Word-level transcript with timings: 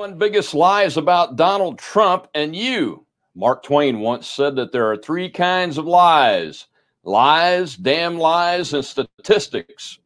21 0.00 0.18
biggest 0.18 0.54
lies 0.54 0.96
about 0.96 1.36
Donald 1.36 1.78
Trump 1.78 2.26
and 2.34 2.56
you. 2.56 3.04
Mark 3.34 3.62
Twain 3.62 4.00
once 4.00 4.26
said 4.26 4.56
that 4.56 4.72
there 4.72 4.90
are 4.90 4.96
three 4.96 5.28
kinds 5.28 5.76
of 5.76 5.84
lies 5.84 6.68
lies, 7.04 7.76
damn 7.76 8.16
lies, 8.16 8.72
and 8.72 8.82
statistics. 8.82 9.98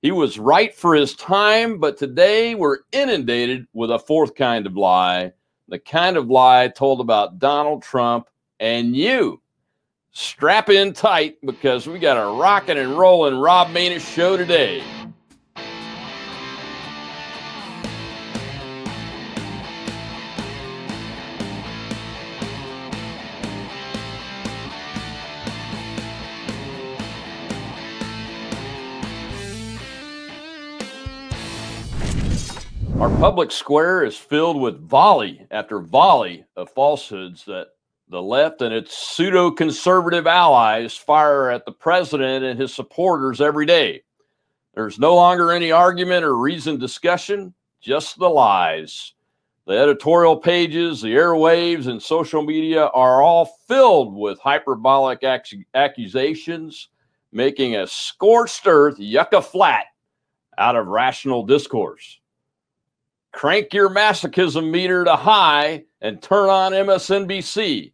He 0.00 0.10
was 0.10 0.38
right 0.38 0.74
for 0.74 0.94
his 0.94 1.14
time, 1.14 1.76
but 1.78 1.98
today 1.98 2.54
we're 2.54 2.78
inundated 2.92 3.66
with 3.74 3.90
a 3.90 3.98
fourth 3.98 4.34
kind 4.34 4.66
of 4.66 4.74
lie 4.74 5.34
the 5.68 5.78
kind 5.78 6.16
of 6.16 6.30
lie 6.30 6.68
told 6.68 7.02
about 7.02 7.38
Donald 7.38 7.82
Trump 7.82 8.28
and 8.58 8.96
you. 8.96 9.42
Strap 10.12 10.70
in 10.70 10.94
tight 10.94 11.36
because 11.44 11.86
we 11.86 11.98
got 11.98 12.16
a 12.16 12.38
rocking 12.40 12.78
and 12.78 12.96
rolling 12.96 13.38
Rob 13.38 13.68
Maness 13.68 14.00
show 14.14 14.38
today. 14.38 14.82
Our 33.02 33.10
public 33.18 33.50
square 33.50 34.04
is 34.04 34.16
filled 34.16 34.60
with 34.60 34.88
volley 34.88 35.44
after 35.50 35.80
volley 35.80 36.44
of 36.54 36.70
falsehoods 36.70 37.44
that 37.46 37.70
the 38.08 38.22
left 38.22 38.62
and 38.62 38.72
its 38.72 38.96
pseudo 38.96 39.50
conservative 39.50 40.28
allies 40.28 40.96
fire 40.96 41.50
at 41.50 41.66
the 41.66 41.72
president 41.72 42.44
and 42.44 42.60
his 42.60 42.72
supporters 42.72 43.40
every 43.40 43.66
day. 43.66 44.04
There's 44.74 45.00
no 45.00 45.16
longer 45.16 45.50
any 45.50 45.72
argument 45.72 46.24
or 46.24 46.36
reasoned 46.36 46.78
discussion, 46.78 47.54
just 47.80 48.20
the 48.20 48.30
lies. 48.30 49.14
The 49.66 49.76
editorial 49.76 50.36
pages, 50.36 51.02
the 51.02 51.16
airwaves, 51.16 51.88
and 51.88 52.00
social 52.00 52.44
media 52.44 52.86
are 52.86 53.20
all 53.20 53.46
filled 53.66 54.14
with 54.14 54.38
hyperbolic 54.38 55.24
ac- 55.24 55.66
accusations, 55.74 56.86
making 57.32 57.74
a 57.74 57.84
scorched 57.88 58.68
earth 58.68 59.00
yucca 59.00 59.42
flat 59.42 59.86
out 60.56 60.76
of 60.76 60.86
rational 60.86 61.44
discourse 61.44 62.20
crank 63.32 63.72
your 63.72 63.90
masochism 63.90 64.70
meter 64.70 65.04
to 65.04 65.16
high 65.16 65.84
and 66.00 66.22
turn 66.22 66.48
on 66.48 66.72
MSNBC. 66.72 67.92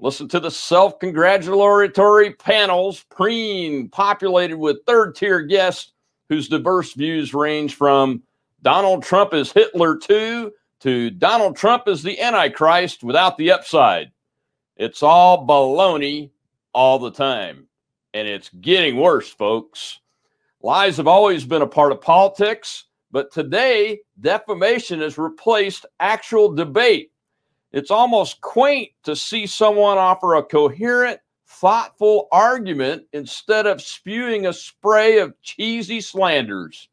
Listen 0.00 0.28
to 0.28 0.40
the 0.40 0.50
self 0.50 0.98
congratulatory 1.00 2.32
panels, 2.32 3.04
preen 3.10 3.88
populated 3.88 4.56
with 4.56 4.84
third 4.86 5.16
tier 5.16 5.42
guests 5.42 5.92
whose 6.28 6.48
diverse 6.48 6.94
views 6.94 7.34
range 7.34 7.74
from 7.74 8.22
Donald 8.62 9.02
Trump 9.02 9.34
is 9.34 9.52
Hitler 9.52 9.96
too 9.96 10.52
to 10.80 11.10
Donald 11.10 11.56
Trump 11.56 11.88
is 11.88 12.02
the 12.02 12.20
Antichrist 12.20 13.02
without 13.02 13.36
the 13.36 13.50
upside. 13.50 14.12
It's 14.76 15.02
all 15.02 15.46
baloney 15.46 16.30
all 16.72 16.98
the 16.98 17.10
time. 17.10 17.66
And 18.14 18.28
it's 18.28 18.50
getting 18.60 18.96
worse, 18.96 19.28
folks. 19.28 19.98
Lies 20.62 20.96
have 20.96 21.08
always 21.08 21.44
been 21.44 21.62
a 21.62 21.66
part 21.66 21.92
of 21.92 22.00
politics 22.00 22.84
but 23.10 23.32
today, 23.32 24.00
defamation 24.20 25.00
has 25.00 25.16
replaced 25.16 25.86
actual 26.00 26.52
debate. 26.52 27.10
It's 27.72 27.90
almost 27.90 28.40
quaint 28.40 28.90
to 29.04 29.16
see 29.16 29.46
someone 29.46 29.98
offer 29.98 30.34
a 30.34 30.42
coherent, 30.42 31.20
thoughtful 31.46 32.28
argument 32.32 33.04
instead 33.12 33.66
of 33.66 33.80
spewing 33.80 34.46
a 34.46 34.52
spray 34.52 35.18
of 35.18 35.40
cheesy 35.42 36.00
slanders. 36.00 36.88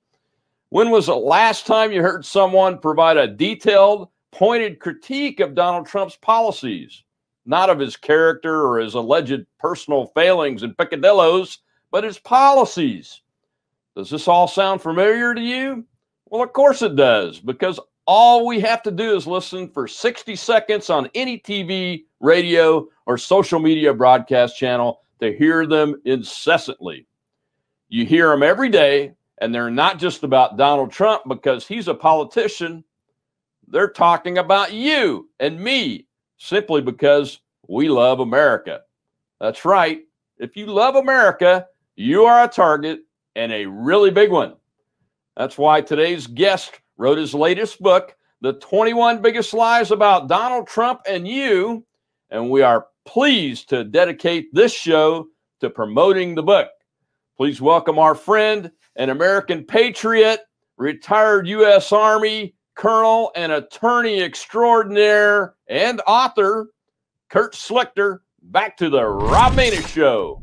When 0.70 0.90
was 0.90 1.08
the 1.08 1.16
last 1.16 1.66
time 1.66 1.92
you 1.92 2.02
heard 2.02 2.26
someone 2.26 2.80
provide 2.80 3.18
a 3.18 3.28
detailed, 3.28 4.10
pointed 4.32 4.80
critique 4.80 5.40
of 5.40 5.56
Donald 5.56 5.88
Trump's 5.88 6.18
policies? 6.18 7.04
Not 7.46 7.70
of 7.70 7.80
his 7.80 7.96
character 7.96 8.66
or 8.66 8.80
his 8.80 8.96
alleged 8.96 9.46
personal 9.60 10.08
failings 10.08 10.64
and 10.64 10.76
picadillos, 10.76 11.60
but 11.92 12.04
his 12.04 12.18
policies. 12.18 13.22
Does 13.96 14.10
this 14.10 14.28
all 14.28 14.48
sound 14.48 14.82
familiar 14.82 15.34
to 15.36 15.42
you? 15.42 15.86
Well, 16.36 16.44
of 16.44 16.52
course 16.52 16.82
it 16.82 16.98
does, 16.98 17.40
because 17.40 17.80
all 18.06 18.46
we 18.46 18.60
have 18.60 18.84
to 18.84 18.92
do 18.92 19.16
is 19.16 19.26
listen 19.26 19.70
for 19.70 19.88
60 19.88 20.36
seconds 20.36 20.90
on 20.90 21.10
any 21.16 21.40
TV, 21.40 22.04
radio, 22.20 22.90
or 23.06 23.18
social 23.18 23.58
media 23.58 23.94
broadcast 23.94 24.58
channel 24.58 25.00
to 25.22 25.34
hear 25.34 25.66
them 25.66 26.02
incessantly. 26.04 27.08
You 27.88 28.06
hear 28.06 28.32
them 28.32 28.44
every 28.44 28.68
day, 28.68 29.14
and 29.38 29.56
they're 29.56 29.72
not 29.72 29.98
just 29.98 30.24
about 30.24 30.58
Donald 30.58 30.92
Trump 30.92 31.24
because 31.30 31.66
he's 31.66 31.88
a 31.88 31.94
politician. 31.94 32.84
They're 33.70 33.88
talking 33.88 34.38
about 34.38 34.74
you 34.74 35.30
and 35.40 35.58
me 35.58 36.06
simply 36.36 36.82
because 36.82 37.40
we 37.70 37.88
love 37.88 38.20
America. 38.20 38.82
That's 39.40 39.64
right. 39.64 40.02
If 40.38 40.58
you 40.58 40.66
love 40.66 40.98
America, 40.98 41.68
you 41.96 42.26
are 42.26 42.44
a 42.44 42.50
target 42.50 43.04
and 43.38 43.54
a 43.54 43.68
really 43.68 44.12
big 44.12 44.32
one. 44.32 44.56
That's 45.38 45.58
why 45.58 45.82
today's 45.82 46.28
guest 46.28 46.80
wrote 46.98 47.18
his 47.18 47.34
latest 47.34 47.82
book, 47.82 48.16
The 48.40 48.54
21 48.54 49.22
Biggest 49.22 49.54
Lies 49.54 49.92
About 49.92 50.30
Donald 50.30 50.68
Trump 50.68 51.02
and 51.08 51.28
You. 51.28 51.86
And 52.30 52.50
we 52.50 52.62
are 52.62 52.88
pleased 53.06 53.68
to 53.70 53.84
dedicate 53.84 54.54
this 54.54 54.74
show 54.74 55.28
to 55.60 55.70
promoting 55.70 56.36
the 56.36 56.44
book. 56.44 56.70
Please 57.36 57.60
welcome 57.60 58.00
our 58.00 58.16
friend 58.16 58.72
and 58.96 59.12
American 59.12 59.66
patriot, 59.66 60.40
retired 60.78 61.48
U.S. 61.48 61.92
Army 61.92 62.56
colonel 62.76 63.32
and 63.36 63.52
attorney 63.52 64.22
extraordinaire 64.22 65.56
and 65.68 66.02
author, 66.08 66.70
Kurt 67.30 67.54
Schlichter, 67.54 68.20
back 68.42 68.78
to 68.78 68.90
the 68.90 69.06
Rob 69.06 69.54
Maness 69.54 69.88
Show. 69.88 70.42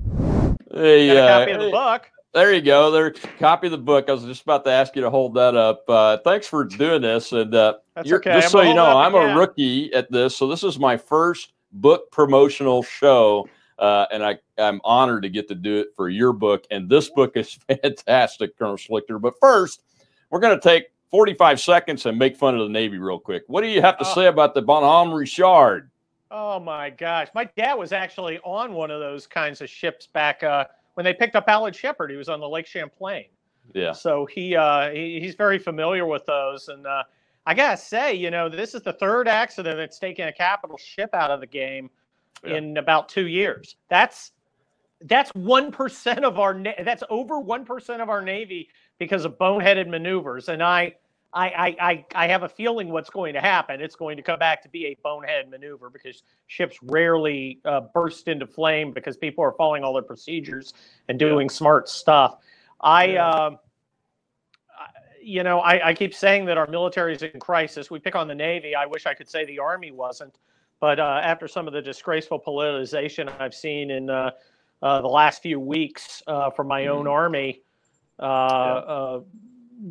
Hey, 0.70 1.08
Got 1.08 1.40
a 1.40 1.44
copy 1.46 1.52
uh, 1.52 1.56
of 1.56 1.64
the 1.64 1.70
book. 1.70 2.10
There 2.34 2.54
you 2.54 2.62
go. 2.62 2.90
There, 2.90 3.10
copy 3.38 3.66
of 3.66 3.72
the 3.72 3.78
book. 3.78 4.08
I 4.08 4.12
was 4.12 4.24
just 4.24 4.42
about 4.42 4.64
to 4.64 4.70
ask 4.70 4.96
you 4.96 5.02
to 5.02 5.10
hold 5.10 5.34
that 5.34 5.54
up. 5.54 5.84
Uh, 5.86 6.16
thanks 6.24 6.46
for 6.46 6.64
doing 6.64 7.02
this. 7.02 7.30
And 7.32 7.54
uh, 7.54 7.74
okay. 7.98 8.40
just 8.40 8.50
so 8.50 8.62
you 8.62 8.72
know, 8.72 8.86
I'm 8.86 9.14
again. 9.14 9.36
a 9.36 9.38
rookie 9.38 9.92
at 9.92 10.10
this. 10.10 10.34
So 10.34 10.48
this 10.48 10.64
is 10.64 10.78
my 10.78 10.96
first 10.96 11.52
book 11.72 12.10
promotional 12.10 12.82
show, 12.82 13.46
uh, 13.78 14.06
and 14.10 14.24
I, 14.24 14.38
I'm 14.56 14.80
honored 14.82 15.24
to 15.24 15.28
get 15.28 15.46
to 15.48 15.54
do 15.54 15.76
it 15.80 15.88
for 15.94 16.08
your 16.08 16.32
book. 16.32 16.64
And 16.70 16.88
this 16.88 17.10
book 17.10 17.36
is 17.36 17.52
fantastic, 17.68 18.58
Colonel 18.58 18.76
Schlichter. 18.76 19.20
But 19.20 19.34
first, 19.38 19.82
we're 20.30 20.40
going 20.40 20.58
to 20.58 20.62
take 20.62 20.86
45 21.10 21.60
seconds 21.60 22.06
and 22.06 22.18
make 22.18 22.38
fun 22.38 22.54
of 22.54 22.60
the 22.60 22.72
Navy 22.72 22.96
real 22.96 23.18
quick. 23.18 23.42
What 23.48 23.60
do 23.60 23.68
you 23.68 23.82
have 23.82 23.98
to 23.98 24.06
oh. 24.06 24.14
say 24.14 24.26
about 24.28 24.54
the 24.54 24.62
Bonhomme 24.62 25.12
Richard? 25.12 25.90
Oh 26.30 26.58
my 26.58 26.88
gosh, 26.88 27.28
my 27.34 27.44
dad 27.44 27.74
was 27.74 27.92
actually 27.92 28.38
on 28.38 28.72
one 28.72 28.90
of 28.90 29.00
those 29.00 29.26
kinds 29.26 29.60
of 29.60 29.68
ships 29.68 30.06
back. 30.06 30.42
Uh, 30.42 30.64
when 30.94 31.04
they 31.04 31.14
picked 31.14 31.36
up 31.36 31.44
Alan 31.48 31.72
Shepard, 31.72 32.10
he 32.10 32.16
was 32.16 32.28
on 32.28 32.40
the 32.40 32.48
Lake 32.48 32.66
Champlain. 32.66 33.26
Yeah. 33.74 33.92
So 33.92 34.26
he, 34.26 34.56
uh, 34.56 34.90
he 34.90 35.20
he's 35.20 35.34
very 35.34 35.58
familiar 35.58 36.04
with 36.04 36.26
those, 36.26 36.68
and 36.68 36.86
uh, 36.86 37.04
I 37.46 37.54
gotta 37.54 37.76
say, 37.76 38.14
you 38.14 38.30
know, 38.30 38.48
this 38.48 38.74
is 38.74 38.82
the 38.82 38.92
third 38.92 39.28
accident 39.28 39.76
that's 39.76 39.98
taken 39.98 40.28
a 40.28 40.32
capital 40.32 40.76
ship 40.76 41.10
out 41.14 41.30
of 41.30 41.40
the 41.40 41.46
game 41.46 41.90
yeah. 42.44 42.56
in 42.56 42.76
about 42.76 43.08
two 43.08 43.26
years. 43.26 43.76
That's 43.88 44.32
that's 45.02 45.30
one 45.30 45.72
percent 45.72 46.24
of 46.24 46.38
our 46.38 46.54
na- 46.54 46.72
that's 46.84 47.02
over 47.10 47.40
one 47.40 47.64
percent 47.64 48.02
of 48.02 48.08
our 48.08 48.22
navy 48.22 48.68
because 48.98 49.24
of 49.24 49.38
boneheaded 49.38 49.88
maneuvers, 49.88 50.48
and 50.48 50.62
I 50.62 50.94
I, 51.34 51.76
I, 51.80 52.04
I 52.14 52.28
have 52.28 52.42
a 52.42 52.48
feeling 52.48 52.90
what's 52.90 53.08
going 53.08 53.32
to 53.34 53.40
happen. 53.40 53.80
It's 53.80 53.96
going 53.96 54.16
to 54.18 54.22
come 54.22 54.38
back 54.38 54.62
to 54.62 54.68
be 54.68 54.86
a 54.86 54.96
bonehead 55.02 55.50
maneuver 55.50 55.88
because 55.88 56.22
ships 56.46 56.78
rarely 56.82 57.60
uh, 57.64 57.82
burst 57.94 58.28
into 58.28 58.46
flame 58.46 58.92
because 58.92 59.16
people 59.16 59.42
are 59.42 59.52
following 59.52 59.82
all 59.82 59.94
their 59.94 60.02
procedures 60.02 60.74
and 61.08 61.18
doing 61.18 61.48
yeah. 61.48 61.54
smart 61.54 61.88
stuff. 61.88 62.36
I, 62.82 63.04
yeah. 63.06 63.28
uh, 63.28 63.50
you 65.22 65.42
know, 65.42 65.60
I, 65.60 65.88
I, 65.88 65.94
keep 65.94 66.14
saying 66.14 66.44
that 66.46 66.58
our 66.58 66.66
military 66.66 67.14
is 67.14 67.22
in 67.22 67.40
crisis. 67.40 67.90
We 67.90 67.98
pick 67.98 68.14
on 68.14 68.28
the 68.28 68.34
Navy. 68.34 68.74
I 68.74 68.84
wish 68.84 69.06
I 69.06 69.14
could 69.14 69.28
say 69.28 69.46
the 69.46 69.58
Army 69.58 69.90
wasn't. 69.90 70.36
But 70.80 71.00
uh, 71.00 71.20
after 71.22 71.48
some 71.48 71.66
of 71.66 71.72
the 71.72 71.80
disgraceful 71.80 72.40
politicization 72.40 73.32
I've 73.40 73.54
seen 73.54 73.90
in 73.90 74.10
uh, 74.10 74.32
uh, 74.82 75.00
the 75.00 75.08
last 75.08 75.40
few 75.40 75.60
weeks 75.60 76.22
uh, 76.26 76.50
from 76.50 76.66
my 76.66 76.88
own 76.88 77.04
mm-hmm. 77.04 77.12
Army, 77.12 77.62
yeah 78.20 79.20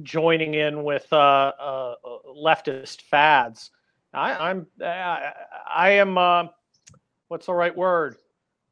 joining 0.03 0.53
in 0.53 0.83
with 0.83 1.07
uh, 1.11 1.15
uh, 1.59 1.95
leftist 2.37 3.01
fads. 3.01 3.71
I, 4.13 4.51
am 4.51 4.67
I, 4.81 5.31
I 5.73 5.89
am 5.91 6.17
uh, 6.17 6.47
what's 7.29 7.45
the 7.45 7.53
right 7.53 7.75
word? 7.75 8.17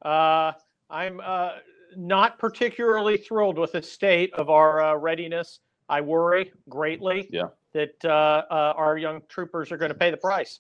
Uh, 0.04 0.54
I'm 0.89 1.21
uh, 1.24 1.51
not 1.95 2.39
particularly 2.39 3.18
thrilled 3.18 3.57
with 3.57 3.74
the 3.74 3.81
state 3.81 4.33
of 4.33 4.50
our 4.50 4.81
uh, 4.81 4.95
readiness. 4.95 5.60
I 5.88 6.01
worry 6.01 6.51
greatly 6.68 7.30
yeah. 7.31 7.48
that 7.74 8.06
our 8.06 8.98
young 8.98 9.21
troopers 9.30 9.71
are 9.71 9.77
going 9.77 9.92
to 9.92 9.98
pay 9.98 10.12
the 10.12 10.18
price. 10.18 10.60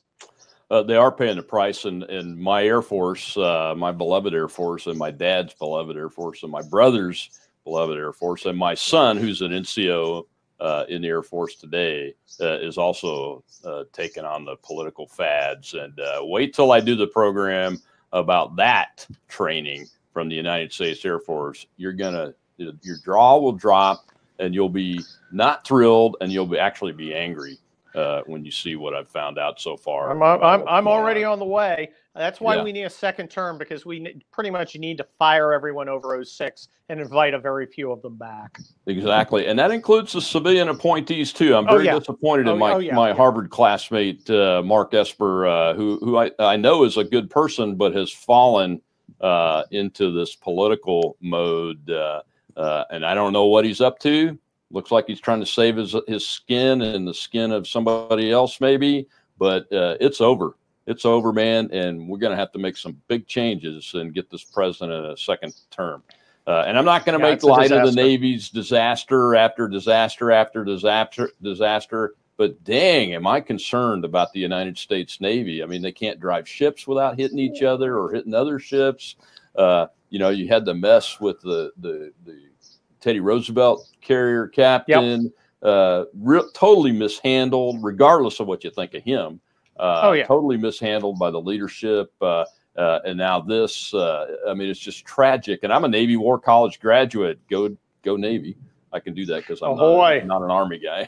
Uh, 0.71 0.83
they 0.83 0.95
are 0.95 1.11
paying 1.11 1.35
the 1.35 1.43
price 1.43 1.85
and 1.85 2.03
in, 2.03 2.09
in 2.09 2.41
my 2.41 2.63
air 2.63 2.83
force 2.83 3.35
uh, 3.37 3.73
my 3.75 3.91
beloved 3.91 4.33
air 4.35 4.47
force 4.47 4.85
and 4.85 4.99
my 4.99 5.09
dad's 5.09 5.53
beloved 5.55 5.97
air 5.97 6.09
force 6.09 6.43
and 6.43 6.51
my 6.51 6.61
brother's 6.61 7.31
beloved 7.63 7.97
air 7.97 8.13
force 8.13 8.45
and 8.45 8.55
my 8.55 8.75
son 8.75 9.17
who's 9.17 9.41
an 9.41 9.51
nco 9.51 10.25
uh, 10.59 10.85
in 10.89 11.01
the 11.01 11.07
Air 11.07 11.23
Force 11.23 11.55
today 11.55 12.13
uh, 12.41 12.59
is 12.59 12.77
also 12.77 13.43
uh, 13.63 13.83
taking 13.93 14.25
on 14.25 14.45
the 14.45 14.55
political 14.57 15.07
fads. 15.07 15.73
And 15.73 15.99
uh, 15.99 16.19
wait 16.21 16.53
till 16.53 16.71
I 16.71 16.79
do 16.79 16.95
the 16.95 17.07
program 17.07 17.79
about 18.11 18.55
that 18.57 19.07
training 19.27 19.87
from 20.13 20.29
the 20.29 20.35
United 20.35 20.73
States 20.73 21.03
Air 21.05 21.19
Force. 21.19 21.65
You're 21.77 21.93
gonna 21.93 22.33
your 22.57 22.97
jaw 23.05 23.39
will 23.39 23.53
drop, 23.53 24.05
and 24.39 24.53
you'll 24.53 24.67
be 24.67 24.99
not 25.31 25.65
thrilled, 25.65 26.17
and 26.19 26.31
you'll 26.31 26.45
be 26.45 26.57
actually 26.57 26.91
be 26.91 27.15
angry 27.15 27.57
uh, 27.95 28.21
when 28.25 28.43
you 28.43 28.51
see 28.51 28.75
what 28.75 28.93
I've 28.93 29.07
found 29.07 29.37
out 29.37 29.61
so 29.61 29.77
far. 29.77 30.11
I'm 30.11 30.21
I'm, 30.21 30.67
I'm 30.67 30.87
already 30.87 31.23
on 31.23 31.39
the 31.39 31.45
way. 31.45 31.91
That's 32.19 32.41
why 32.41 32.57
yeah. 32.57 32.63
we 32.63 32.73
need 32.73 32.83
a 32.83 32.89
second 32.89 33.29
term 33.29 33.57
because 33.57 33.85
we 33.85 34.21
pretty 34.33 34.49
much 34.49 34.75
need 34.75 34.97
to 34.97 35.07
fire 35.17 35.53
everyone 35.53 35.87
over 35.87 36.21
06 36.21 36.67
and 36.89 36.99
invite 36.99 37.33
a 37.33 37.39
very 37.39 37.65
few 37.65 37.93
of 37.93 38.01
them 38.01 38.17
back. 38.17 38.59
Exactly, 38.87 39.47
and 39.47 39.57
that 39.57 39.71
includes 39.71 40.11
the 40.11 40.19
civilian 40.19 40.67
appointees 40.67 41.31
too. 41.31 41.55
I'm 41.55 41.65
oh, 41.69 41.71
very 41.71 41.87
oh, 41.87 41.93
yeah. 41.93 41.99
disappointed 41.99 42.41
in 42.41 42.49
oh, 42.49 42.57
my 42.57 42.73
oh, 42.73 42.79
yeah, 42.79 42.93
my 42.93 43.13
Harvard 43.13 43.51
classmate 43.51 44.29
uh, 44.29 44.61
Mark 44.65 44.93
Esper, 44.93 45.47
uh, 45.47 45.73
who 45.75 45.97
who 46.01 46.17
I, 46.17 46.31
I 46.39 46.57
know 46.57 46.83
is 46.83 46.97
a 46.97 47.05
good 47.05 47.29
person, 47.29 47.77
but 47.77 47.95
has 47.95 48.11
fallen 48.11 48.81
uh, 49.21 49.63
into 49.71 50.11
this 50.11 50.35
political 50.35 51.15
mode, 51.21 51.89
uh, 51.89 52.21
uh, 52.57 52.83
and 52.91 53.05
I 53.05 53.13
don't 53.13 53.31
know 53.31 53.45
what 53.45 53.63
he's 53.63 53.79
up 53.79 53.97
to. 53.99 54.37
Looks 54.71 54.91
like 54.91 55.05
he's 55.07 55.21
trying 55.21 55.39
to 55.39 55.45
save 55.45 55.77
his 55.77 55.95
his 56.05 56.27
skin 56.27 56.81
and 56.81 57.07
the 57.07 57.13
skin 57.13 57.53
of 57.53 57.65
somebody 57.65 58.29
else, 58.29 58.59
maybe. 58.59 59.07
But 59.37 59.71
uh, 59.71 59.95
it's 60.01 60.19
over 60.19 60.55
it's 60.89 61.05
over, 61.05 61.31
man, 61.31 61.69
and 61.71 62.09
we're 62.09 62.17
going 62.17 62.31
to 62.31 62.37
have 62.37 62.51
to 62.53 62.59
make 62.59 62.75
some 62.75 62.99
big 63.07 63.27
changes 63.27 63.91
and 63.93 64.13
get 64.13 64.29
this 64.31 64.43
president 64.43 65.05
a 65.05 65.15
second 65.15 65.53
term. 65.69 66.01
Uh, 66.47 66.63
and 66.65 66.79
I'm 66.79 66.85
not 66.85 67.05
going 67.05 67.17
to 67.17 67.23
yeah, 67.23 67.31
make 67.31 67.43
light 67.43 67.71
of 67.71 67.85
the 67.85 67.91
Navy's 67.91 68.49
disaster 68.49 69.35
after 69.35 69.67
disaster 69.67 70.31
after 70.31 70.65
disaster 70.65 71.29
disaster. 71.43 72.15
But 72.37 72.63
dang, 72.63 73.13
am 73.13 73.27
I 73.27 73.39
concerned 73.39 74.03
about 74.03 74.33
the 74.33 74.39
United 74.39 74.79
States 74.79 75.21
Navy? 75.21 75.61
I 75.61 75.67
mean, 75.67 75.83
they 75.83 75.91
can't 75.91 76.19
drive 76.19 76.47
ships 76.47 76.87
without 76.87 77.19
hitting 77.19 77.37
each 77.37 77.61
other 77.61 77.99
or 77.99 78.11
hitting 78.11 78.33
other 78.33 78.57
ships. 78.57 79.15
Uh, 79.55 79.87
you 80.09 80.17
know, 80.17 80.29
you 80.29 80.47
had 80.47 80.65
the 80.65 80.73
mess 80.73 81.19
with 81.19 81.39
the 81.41 81.71
the, 81.77 82.11
the 82.25 82.41
Teddy 82.99 83.19
Roosevelt 83.19 83.87
carrier 84.01 84.47
captain, 84.47 85.23
yep. 85.23 85.31
uh, 85.61 86.05
re- 86.15 86.49
totally 86.55 86.91
mishandled, 86.91 87.83
regardless 87.83 88.39
of 88.39 88.47
what 88.47 88.63
you 88.63 88.71
think 88.71 88.95
of 88.95 89.03
him. 89.03 89.39
Uh, 89.79 90.01
oh, 90.03 90.11
yeah. 90.11 90.25
Totally 90.25 90.57
mishandled 90.57 91.17
by 91.17 91.31
the 91.31 91.39
leadership. 91.39 92.11
Uh, 92.21 92.45
uh, 92.77 92.99
and 93.05 93.17
now 93.17 93.39
this, 93.39 93.93
uh, 93.93 94.27
I 94.47 94.53
mean, 94.53 94.69
it's 94.69 94.79
just 94.79 95.05
tragic. 95.05 95.61
And 95.63 95.73
I'm 95.73 95.85
a 95.85 95.87
Navy 95.87 96.17
War 96.17 96.37
College 96.37 96.79
graduate. 96.79 97.39
Go, 97.49 97.75
go 98.03 98.15
Navy. 98.15 98.57
I 98.91 98.99
can 98.99 99.13
do 99.13 99.25
that 99.27 99.37
because 99.41 99.61
I'm 99.61 99.75
not, 99.75 100.25
not, 100.25 100.41
an 100.41 100.51
Army 100.51 100.79
guy. 100.79 101.07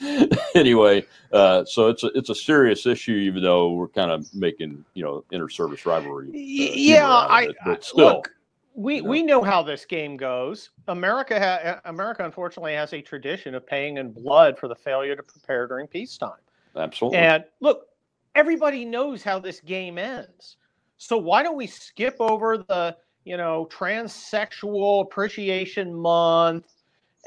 anyway, 0.54 1.04
uh, 1.32 1.64
so 1.64 1.88
it's 1.88 2.02
a 2.02 2.08
it's 2.16 2.30
a 2.30 2.34
serious 2.34 2.84
issue, 2.84 3.12
even 3.12 3.42
though 3.42 3.72
we're 3.72 3.88
kind 3.88 4.10
of 4.10 4.32
making 4.34 4.84
you 4.94 5.04
know 5.04 5.24
inter 5.30 5.48
service 5.48 5.86
rivalry. 5.86 6.28
Uh, 6.28 6.32
yeah, 6.34 7.08
I, 7.08 7.42
it, 7.44 7.56
but 7.64 7.84
still, 7.84 8.06
look, 8.06 8.30
we 8.76 9.00
we 9.00 9.22
know 9.22 9.42
how 9.42 9.62
this 9.62 9.84
game 9.86 10.16
goes. 10.16 10.70
America 10.86 11.40
ha- 11.40 11.80
America 11.86 12.24
unfortunately 12.24 12.74
has 12.74 12.92
a 12.92 13.00
tradition 13.00 13.54
of 13.54 13.66
paying 13.66 13.96
in 13.96 14.12
blood 14.12 14.58
for 14.58 14.68
the 14.68 14.74
failure 14.74 15.16
to 15.16 15.22
prepare 15.22 15.66
during 15.66 15.86
peacetime. 15.86 16.38
Absolutely. 16.76 17.18
And 17.18 17.44
look, 17.60 17.86
everybody 18.34 18.84
knows 18.84 19.22
how 19.22 19.38
this 19.38 19.60
game 19.60 19.96
ends. 19.96 20.58
So 20.98 21.16
why 21.16 21.42
don't 21.42 21.56
we 21.56 21.66
skip 21.66 22.16
over 22.20 22.58
the 22.58 22.96
you 23.24 23.38
know 23.38 23.66
transsexual 23.72 25.02
appreciation 25.02 25.94
month 25.94 26.66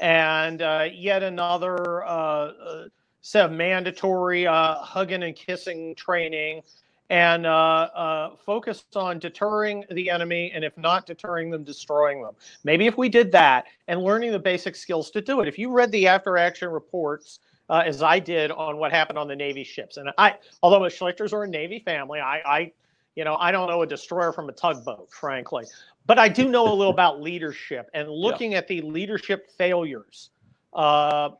and 0.00 0.62
uh, 0.62 0.86
yet 0.92 1.22
another 1.24 2.04
uh, 2.04 2.08
uh, 2.08 2.84
set 3.22 3.46
of 3.46 3.52
mandatory 3.52 4.46
uh, 4.46 4.76
hugging 4.76 5.24
and 5.24 5.34
kissing 5.34 5.94
training 5.96 6.62
and 7.10 7.44
uh, 7.44 7.50
uh, 7.50 8.36
focused 8.46 8.96
on 8.96 9.18
deterring 9.18 9.84
the 9.90 10.08
enemy, 10.08 10.52
and 10.54 10.64
if 10.64 10.76
not 10.78 11.06
deterring 11.06 11.50
them, 11.50 11.64
destroying 11.64 12.22
them. 12.22 12.34
Maybe 12.62 12.86
if 12.86 12.96
we 12.96 13.08
did 13.08 13.32
that 13.32 13.66
and 13.88 14.00
learning 14.00 14.30
the 14.30 14.38
basic 14.38 14.76
skills 14.76 15.10
to 15.10 15.20
do 15.20 15.40
it. 15.40 15.48
If 15.48 15.58
you 15.58 15.72
read 15.72 15.90
the 15.90 16.06
after 16.06 16.38
action 16.38 16.68
reports, 16.68 17.40
uh, 17.68 17.82
as 17.84 18.00
I 18.00 18.20
did 18.20 18.52
on 18.52 18.76
what 18.76 18.92
happened 18.92 19.18
on 19.18 19.26
the 19.26 19.34
Navy 19.34 19.64
ships, 19.64 19.96
and 19.96 20.10
I, 20.18 20.36
although 20.62 20.82
the 20.82 20.88
Schlichters 20.88 21.32
are 21.32 21.42
a 21.42 21.48
Navy 21.48 21.80
family, 21.80 22.20
I, 22.20 22.38
I, 22.46 22.72
you 23.16 23.24
know, 23.24 23.34
I 23.36 23.50
don't 23.50 23.68
know 23.68 23.82
a 23.82 23.86
destroyer 23.86 24.32
from 24.32 24.48
a 24.48 24.52
tugboat, 24.52 25.12
frankly, 25.12 25.64
but 26.06 26.16
I 26.16 26.28
do 26.28 26.48
know 26.48 26.72
a 26.72 26.74
little 26.74 26.92
about 26.92 27.20
leadership 27.28 27.90
and 27.92 28.08
looking 28.08 28.52
yeah. 28.52 28.58
at 28.58 28.68
the 28.68 28.82
leadership 28.82 29.50
failures. 29.58 30.30
Uh, 30.72 31.30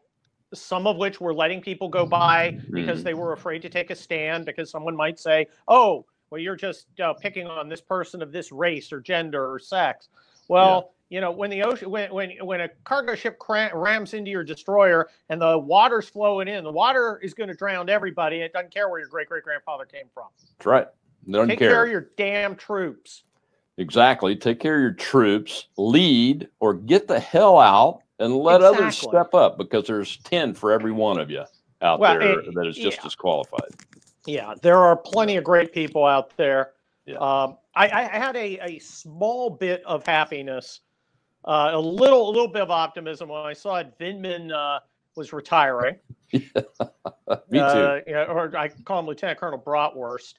some 0.52 0.86
of 0.86 0.96
which 0.96 1.20
were 1.20 1.34
letting 1.34 1.60
people 1.60 1.88
go 1.88 2.04
by 2.04 2.58
because 2.72 3.02
they 3.02 3.14
were 3.14 3.32
afraid 3.32 3.62
to 3.62 3.68
take 3.68 3.90
a 3.90 3.96
stand 3.96 4.44
because 4.44 4.70
someone 4.70 4.96
might 4.96 5.18
say, 5.18 5.46
"Oh, 5.68 6.04
well, 6.30 6.40
you're 6.40 6.56
just 6.56 6.86
uh, 7.00 7.12
picking 7.12 7.46
on 7.46 7.68
this 7.68 7.80
person 7.80 8.22
of 8.22 8.32
this 8.32 8.52
race 8.52 8.92
or 8.92 9.00
gender 9.00 9.52
or 9.52 9.58
sex." 9.58 10.08
Well, 10.48 10.92
yeah. 11.10 11.16
you 11.16 11.20
know, 11.20 11.30
when 11.30 11.50
the 11.50 11.62
ocean, 11.62 11.90
when 11.90 12.12
when 12.12 12.30
when 12.42 12.62
a 12.62 12.68
cargo 12.84 13.14
ship 13.14 13.38
cram, 13.38 13.76
rams 13.76 14.14
into 14.14 14.30
your 14.30 14.44
destroyer 14.44 15.08
and 15.28 15.40
the 15.40 15.58
water's 15.58 16.08
flowing 16.08 16.48
in, 16.48 16.64
the 16.64 16.72
water 16.72 17.20
is 17.22 17.34
going 17.34 17.48
to 17.48 17.54
drown 17.54 17.88
everybody. 17.88 18.40
It 18.40 18.52
doesn't 18.52 18.74
care 18.74 18.88
where 18.88 19.00
your 19.00 19.08
great 19.08 19.28
great 19.28 19.44
grandfather 19.44 19.84
came 19.84 20.06
from. 20.12 20.26
That's 20.58 20.66
right. 20.66 20.86
They 21.26 21.32
don't 21.32 21.48
Take 21.48 21.58
care. 21.58 21.70
care 21.70 21.84
of 21.84 21.90
your 21.90 22.10
damn 22.16 22.56
troops. 22.56 23.24
Exactly. 23.76 24.36
Take 24.36 24.60
care 24.60 24.74
of 24.74 24.80
your 24.80 24.92
troops. 24.92 25.68
Lead 25.76 26.48
or 26.58 26.74
get 26.74 27.08
the 27.08 27.20
hell 27.20 27.58
out 27.58 28.02
and 28.20 28.36
let 28.36 28.60
exactly. 28.60 28.84
others 28.84 28.98
step 28.98 29.34
up 29.34 29.58
because 29.58 29.86
there's 29.86 30.18
10 30.18 30.54
for 30.54 30.70
every 30.70 30.92
one 30.92 31.18
of 31.18 31.30
you 31.30 31.44
out 31.82 31.98
well, 31.98 32.18
there 32.18 32.40
it, 32.40 32.54
that 32.54 32.66
is 32.66 32.76
just 32.76 32.98
yeah. 32.98 33.06
as 33.06 33.14
qualified. 33.14 33.70
Yeah, 34.26 34.54
there 34.60 34.76
are 34.76 34.96
plenty 34.96 35.36
of 35.36 35.44
great 35.44 35.72
people 35.72 36.04
out 36.04 36.36
there. 36.36 36.72
Yeah. 37.06 37.16
Um, 37.16 37.56
I, 37.74 37.88
I, 37.88 38.02
had 38.02 38.36
a, 38.36 38.58
a 38.58 38.78
small 38.78 39.48
bit 39.48 39.82
of 39.84 40.04
happiness, 40.04 40.80
uh, 41.46 41.70
a 41.72 41.80
little 41.80 42.28
a 42.28 42.30
little 42.30 42.48
bit 42.48 42.62
of 42.62 42.70
optimism 42.70 43.30
when 43.30 43.40
I 43.40 43.54
saw 43.54 43.82
Vindman 43.98 44.52
uh, 44.52 44.80
was 45.16 45.32
retiring. 45.32 45.96
Me 46.32 46.40
too. 46.42 47.58
Uh, 47.58 48.02
or 48.28 48.54
I 48.56 48.68
call 48.68 49.00
him 49.00 49.06
Lieutenant 49.06 49.40
Colonel 49.40 49.58
Bratwurst 49.58 50.34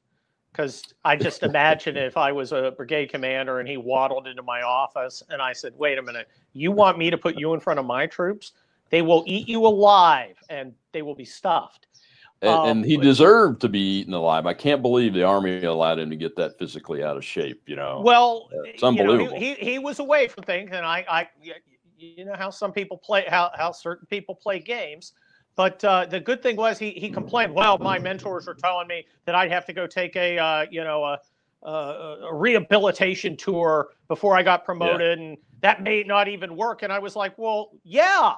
because 0.51 0.83
I 1.03 1.15
just 1.15 1.44
imagine 1.44 1.98
if 1.98 2.18
I 2.18 2.31
was 2.31 2.51
a 2.51 2.74
brigade 2.75 3.07
commander 3.07 3.59
and 3.59 3.68
he 3.68 3.77
waddled 3.77 4.27
into 4.27 4.44
my 4.44 4.62
office 4.62 5.24
and 5.30 5.42
I 5.42 5.53
said, 5.53 5.74
"Wait 5.77 5.98
a 5.98 6.01
minute, 6.01 6.27
you 6.53 6.72
want 6.72 6.98
me 6.98 7.10
to 7.10 7.17
put 7.17 7.36
you 7.38 7.53
in 7.53 7.60
front 7.60 7.79
of 7.79 7.86
my 7.86 8.08
troops? 8.08 8.53
They 8.89 9.01
will 9.01 9.24
eat 9.25 9.48
you 9.48 9.65
alive 9.65 10.38
and 10.50 10.74
they 10.91 11.01
will 11.01 11.15
be 11.15 11.25
stuffed." 11.25 11.88
And, 12.41 12.50
um, 12.50 12.67
and 12.67 12.86
he 12.86 12.98
but, 12.98 13.03
deserved 13.03 13.62
to 13.62 13.70
be 13.70 14.00
eaten 14.00 14.13
alive. 14.13 14.46
I 14.46 14.53
can't 14.53 14.81
believe 14.81 15.13
the 15.13 15.24
army 15.24 15.63
allowed 15.63 16.00
him 16.00 16.10
to 16.10 16.15
get 16.15 16.36
that 16.38 16.58
physically 16.58 17.03
out 17.03 17.15
of 17.15 17.24
shape. 17.24 17.62
You 17.67 17.75
know, 17.75 18.01
well, 18.03 18.50
it's 18.65 18.84
unbelievable. 18.84 19.25
You 19.25 19.31
know, 19.31 19.38
he, 19.38 19.53
he, 19.53 19.72
he 19.74 19.79
was 19.79 20.00
away 20.00 20.27
from 20.27 20.43
things, 20.43 20.72
and 20.74 20.86
I, 20.86 21.05
I, 21.08 21.29
you 21.98 22.25
know 22.25 22.36
how 22.36 22.50
some 22.50 22.72
people 22.74 22.98
play, 22.98 23.25
how 23.27 23.51
how 23.55 23.72
certain 23.72 24.08
people 24.08 24.36
play 24.36 24.60
games. 24.60 25.13
But 25.55 25.84
uh, 25.84 26.05
the 26.05 26.20
good 26.20 26.41
thing 26.41 26.55
was 26.55 26.79
he 26.79 26.91
he 26.91 27.10
complained. 27.10 27.53
Well, 27.53 27.77
my 27.77 28.00
mentors 28.00 28.48
were 28.48 28.53
telling 28.53 28.88
me 28.88 29.05
that 29.25 29.36
I'd 29.36 29.51
have 29.51 29.65
to 29.65 29.74
go 29.74 29.86
take 29.86 30.15
a 30.15 30.38
uh, 30.38 30.65
you 30.72 30.84
know 30.84 31.03
a, 31.03 31.20
a, 31.63 31.72
a, 31.72 32.34
rehabilitation 32.34 33.36
tour 33.36 33.89
before 34.08 34.36
I 34.36 34.43
got 34.43 34.63
promoted, 34.63 35.20
yeah. 35.20 35.25
and 35.25 35.38
that 35.62 35.84
may 35.84 36.03
not 36.03 36.27
even 36.27 36.55
work. 36.55 36.84
And 36.84 36.91
I 36.91 37.00
was 37.00 37.15
like, 37.15 37.38
well, 37.38 37.72
yeah, 37.84 38.36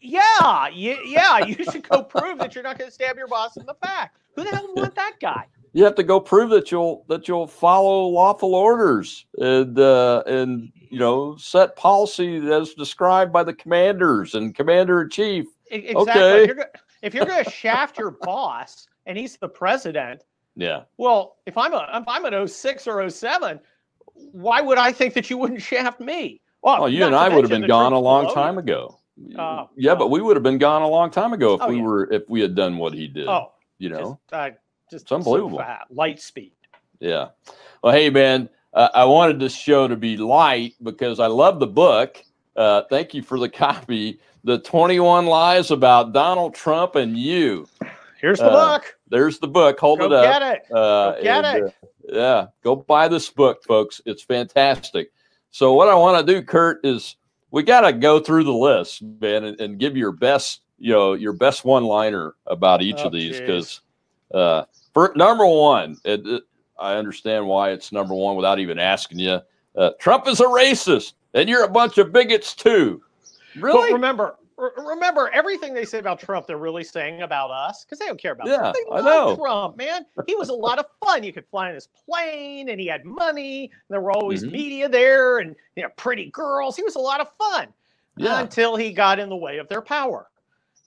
yeah, 0.00 0.68
yeah. 0.68 1.44
You 1.44 1.64
should 1.70 1.88
go 1.88 2.02
prove 2.02 2.38
that 2.38 2.54
you're 2.54 2.64
not 2.64 2.78
going 2.78 2.90
to 2.90 2.94
stab 2.94 3.16
your 3.16 3.28
boss 3.28 3.56
in 3.56 3.66
the 3.66 3.74
back. 3.74 4.14
Who 4.36 4.44
the 4.44 4.50
hell 4.50 4.68
want 4.74 4.94
that 4.94 5.14
guy? 5.20 5.46
You 5.72 5.84
have 5.84 5.96
to 5.96 6.02
go 6.02 6.18
prove 6.18 6.50
that 6.50 6.70
you'll 6.70 7.04
that 7.08 7.28
you'll 7.28 7.46
follow 7.46 8.06
lawful 8.06 8.54
orders 8.54 9.26
and 9.38 9.78
uh, 9.78 10.22
and 10.26 10.72
you 10.74 10.98
know 10.98 11.36
set 11.36 11.76
policy 11.76 12.36
as 12.50 12.74
described 12.74 13.32
by 13.32 13.42
the 13.42 13.52
commanders 13.52 14.34
and 14.34 14.54
commander 14.54 15.02
in 15.02 15.10
chief 15.10 15.46
Exactly. 15.70 16.12
Okay. 16.12 16.42
If 16.42 16.56
you're, 16.56 16.70
if 17.02 17.14
you're 17.14 17.26
going 17.26 17.44
to 17.44 17.50
shaft 17.50 17.98
your 17.98 18.10
boss 18.22 18.88
and 19.06 19.16
he's 19.16 19.36
the 19.36 19.48
president, 19.48 20.24
yeah. 20.56 20.82
Well, 20.96 21.36
if 21.46 21.56
I'm 21.56 21.72
a 21.72 21.88
if 21.94 22.04
I'm 22.08 22.24
an 22.24 22.48
06 22.48 22.86
or 22.88 23.08
07, 23.08 23.60
why 24.32 24.60
would 24.60 24.76
I 24.76 24.90
think 24.90 25.14
that 25.14 25.30
you 25.30 25.38
wouldn't 25.38 25.62
shaft 25.62 26.00
me? 26.00 26.40
Well, 26.62 26.80
well 26.80 26.88
you 26.88 27.04
and 27.04 27.14
I 27.14 27.28
would 27.28 27.44
have 27.44 27.50
been 27.50 27.68
gone 27.68 27.92
a 27.92 27.98
long 27.98 28.34
time 28.34 28.58
ago. 28.58 28.98
Uh, 29.36 29.66
yeah, 29.76 29.94
but 29.94 30.10
we 30.10 30.20
would 30.20 30.36
have 30.36 30.42
been 30.42 30.58
gone 30.58 30.82
a 30.82 30.88
long 30.88 31.10
time 31.10 31.32
ago 31.32 31.54
if 31.54 31.62
oh, 31.62 31.68
we 31.68 31.76
yeah. 31.76 31.82
were 31.82 32.12
if 32.12 32.28
we 32.28 32.40
had 32.40 32.54
done 32.54 32.78
what 32.78 32.92
he 32.92 33.06
did. 33.06 33.28
Oh, 33.28 33.52
you 33.78 33.88
know, 33.88 34.18
just, 34.30 34.32
uh, 34.32 34.50
just 34.90 35.04
it's 35.04 35.12
unbelievable. 35.12 35.58
So 35.58 35.76
light 35.90 36.20
speed. 36.20 36.52
Yeah. 37.00 37.28
Well, 37.82 37.92
hey 37.92 38.10
man, 38.10 38.48
uh, 38.74 38.88
I 38.94 39.04
wanted 39.04 39.38
this 39.38 39.54
show 39.54 39.86
to 39.86 39.96
be 39.96 40.16
light 40.16 40.74
because 40.82 41.20
I 41.20 41.26
love 41.26 41.60
the 41.60 41.66
book. 41.66 42.24
Uh, 42.58 42.82
thank 42.90 43.14
you 43.14 43.22
for 43.22 43.38
the 43.38 43.48
copy 43.48 44.18
the 44.44 44.58
21 44.58 45.26
lies 45.26 45.70
about 45.70 46.12
Donald 46.12 46.54
Trump 46.54 46.96
and 46.96 47.16
you. 47.16 47.68
Here's 48.20 48.38
the 48.38 48.46
uh, 48.46 48.78
book. 48.78 48.96
There's 49.08 49.38
the 49.38 49.46
book. 49.46 49.78
Hold 49.78 50.00
go 50.00 50.06
it 50.06 50.12
up. 50.12 50.24
Get 50.24 50.42
it. 50.42 50.72
Uh, 50.72 51.12
go 51.12 51.22
get 51.22 51.44
and, 51.44 51.66
it. 51.66 51.74
Uh, 51.82 51.88
yeah, 52.10 52.46
go 52.64 52.74
buy 52.74 53.08
this 53.08 53.30
book, 53.30 53.62
folks. 53.64 54.00
It's 54.06 54.22
fantastic. 54.22 55.12
So 55.50 55.74
what 55.74 55.88
I 55.88 55.94
want 55.94 56.26
to 56.26 56.32
do, 56.34 56.42
Kurt, 56.42 56.84
is 56.84 57.16
we 57.50 57.62
got 57.62 57.82
to 57.82 57.92
go 57.92 58.20
through 58.20 58.44
the 58.44 58.52
list, 58.52 59.02
man, 59.02 59.44
and, 59.44 59.60
and, 59.60 59.78
give 59.78 59.96
your 59.96 60.12
best, 60.12 60.62
you 60.78 60.92
know, 60.92 61.12
your 61.14 61.32
best 61.32 61.64
one 61.64 61.84
liner 61.84 62.34
about 62.46 62.82
each 62.82 62.98
oh, 62.98 63.06
of 63.06 63.12
these 63.12 63.38
because 63.38 63.82
uh, 64.34 64.64
for 64.94 65.12
number 65.14 65.46
one, 65.46 65.96
it, 66.04 66.26
it, 66.26 66.42
I 66.78 66.94
understand 66.94 67.46
why 67.46 67.70
it's 67.70 67.92
number 67.92 68.14
one 68.14 68.36
without 68.36 68.58
even 68.58 68.78
asking 68.78 69.18
you. 69.20 69.40
Uh, 69.76 69.90
Trump 69.98 70.26
is 70.26 70.40
a 70.40 70.44
racist, 70.44 71.12
and 71.38 71.48
you're 71.48 71.64
a 71.64 71.68
bunch 71.68 71.98
of 71.98 72.12
bigots 72.12 72.54
too. 72.54 73.02
Really? 73.56 73.90
But 73.90 73.94
remember, 73.94 74.36
remember 74.76 75.30
everything 75.32 75.72
they 75.72 75.84
say 75.84 75.98
about 75.98 76.18
Trump, 76.18 76.46
they're 76.46 76.58
really 76.58 76.84
saying 76.84 77.22
about 77.22 77.50
us 77.50 77.84
because 77.84 77.98
they 77.98 78.06
don't 78.06 78.20
care 78.20 78.32
about 78.32 78.48
yeah, 78.48 78.56
Trump. 78.56 78.76
They 78.76 78.96
I 78.96 79.00
know. 79.00 79.36
Trump, 79.36 79.76
man. 79.76 80.04
He 80.26 80.34
was 80.34 80.48
a 80.48 80.54
lot 80.54 80.78
of 80.78 80.86
fun. 81.04 81.22
You 81.22 81.32
could 81.32 81.46
fly 81.46 81.68
in 81.68 81.74
his 81.74 81.88
plane 82.04 82.68
and 82.68 82.80
he 82.80 82.86
had 82.86 83.04
money. 83.04 83.64
And 83.64 83.70
there 83.88 84.00
were 84.00 84.12
always 84.12 84.42
mm-hmm. 84.42 84.52
media 84.52 84.88
there 84.88 85.38
and 85.38 85.54
you 85.76 85.84
know, 85.84 85.88
pretty 85.96 86.30
girls. 86.30 86.76
He 86.76 86.82
was 86.82 86.96
a 86.96 87.00
lot 87.00 87.20
of 87.20 87.28
fun 87.38 87.68
yeah. 88.16 88.40
until 88.40 88.76
he 88.76 88.92
got 88.92 89.18
in 89.18 89.28
the 89.28 89.36
way 89.36 89.58
of 89.58 89.68
their 89.68 89.82
power. 89.82 90.28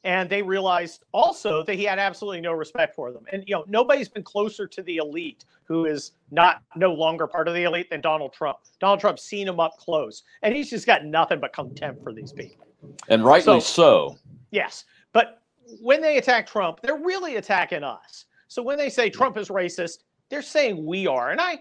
And 0.03 0.29
they 0.29 0.41
realized 0.41 1.03
also 1.11 1.63
that 1.63 1.75
he 1.75 1.83
had 1.83 1.99
absolutely 1.99 2.41
no 2.41 2.53
respect 2.53 2.95
for 2.95 3.11
them. 3.11 3.23
And 3.31 3.43
you 3.45 3.55
know, 3.55 3.63
nobody's 3.67 4.09
been 4.09 4.23
closer 4.23 4.65
to 4.67 4.81
the 4.81 4.97
elite 4.97 5.45
who 5.63 5.85
is 5.85 6.13
not 6.31 6.63
no 6.75 6.91
longer 6.91 7.27
part 7.27 7.47
of 7.47 7.53
the 7.53 7.63
elite 7.63 7.89
than 7.89 8.01
Donald 8.01 8.33
Trump. 8.33 8.57
Donald 8.79 8.99
Trump's 8.99 9.21
seen 9.21 9.47
him 9.47 9.59
up 9.59 9.77
close, 9.77 10.23
and 10.41 10.55
he's 10.55 10.69
just 10.69 10.85
got 10.87 11.05
nothing 11.05 11.39
but 11.39 11.53
contempt 11.53 12.03
for 12.03 12.13
these 12.13 12.31
people. 12.31 12.65
And 13.09 13.23
rightly 13.23 13.59
so, 13.61 14.13
so. 14.13 14.17
Yes. 14.49 14.85
But 15.13 15.41
when 15.81 16.01
they 16.01 16.17
attack 16.17 16.47
Trump, 16.47 16.81
they're 16.81 16.97
really 16.97 17.35
attacking 17.35 17.83
us. 17.83 18.25
So 18.47 18.61
when 18.61 18.77
they 18.77 18.89
say 18.89 19.09
Trump 19.09 19.37
is 19.37 19.49
racist, 19.49 19.99
they're 20.29 20.41
saying 20.41 20.85
we 20.85 21.07
are. 21.07 21.31
And 21.31 21.39
I, 21.39 21.53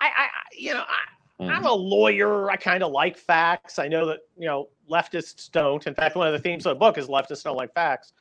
I, 0.00 0.08
I 0.08 0.28
you 0.56 0.74
know, 0.74 0.80
I, 0.80 1.13
mm. 1.40 1.48
I'm 1.48 1.64
a 1.64 1.72
lawyer. 1.72 2.50
I 2.50 2.56
kind 2.56 2.82
of 2.82 2.92
like 2.92 3.16
facts. 3.16 3.78
I 3.78 3.88
know 3.88 4.06
that, 4.06 4.20
you 4.38 4.46
know, 4.46 4.68
leftists 4.90 5.50
don't. 5.50 5.86
In 5.86 5.94
fact, 5.94 6.16
one 6.16 6.26
of 6.26 6.32
the 6.32 6.38
themes 6.38 6.66
of 6.66 6.70
the 6.70 6.78
book 6.78 6.98
is 6.98 7.08
leftists 7.08 7.44
don't 7.44 7.56
like 7.56 7.72
facts. 7.74 8.12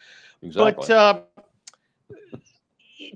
Exactly. 0.41 0.71
But 0.71 0.89
uh, 0.89 1.21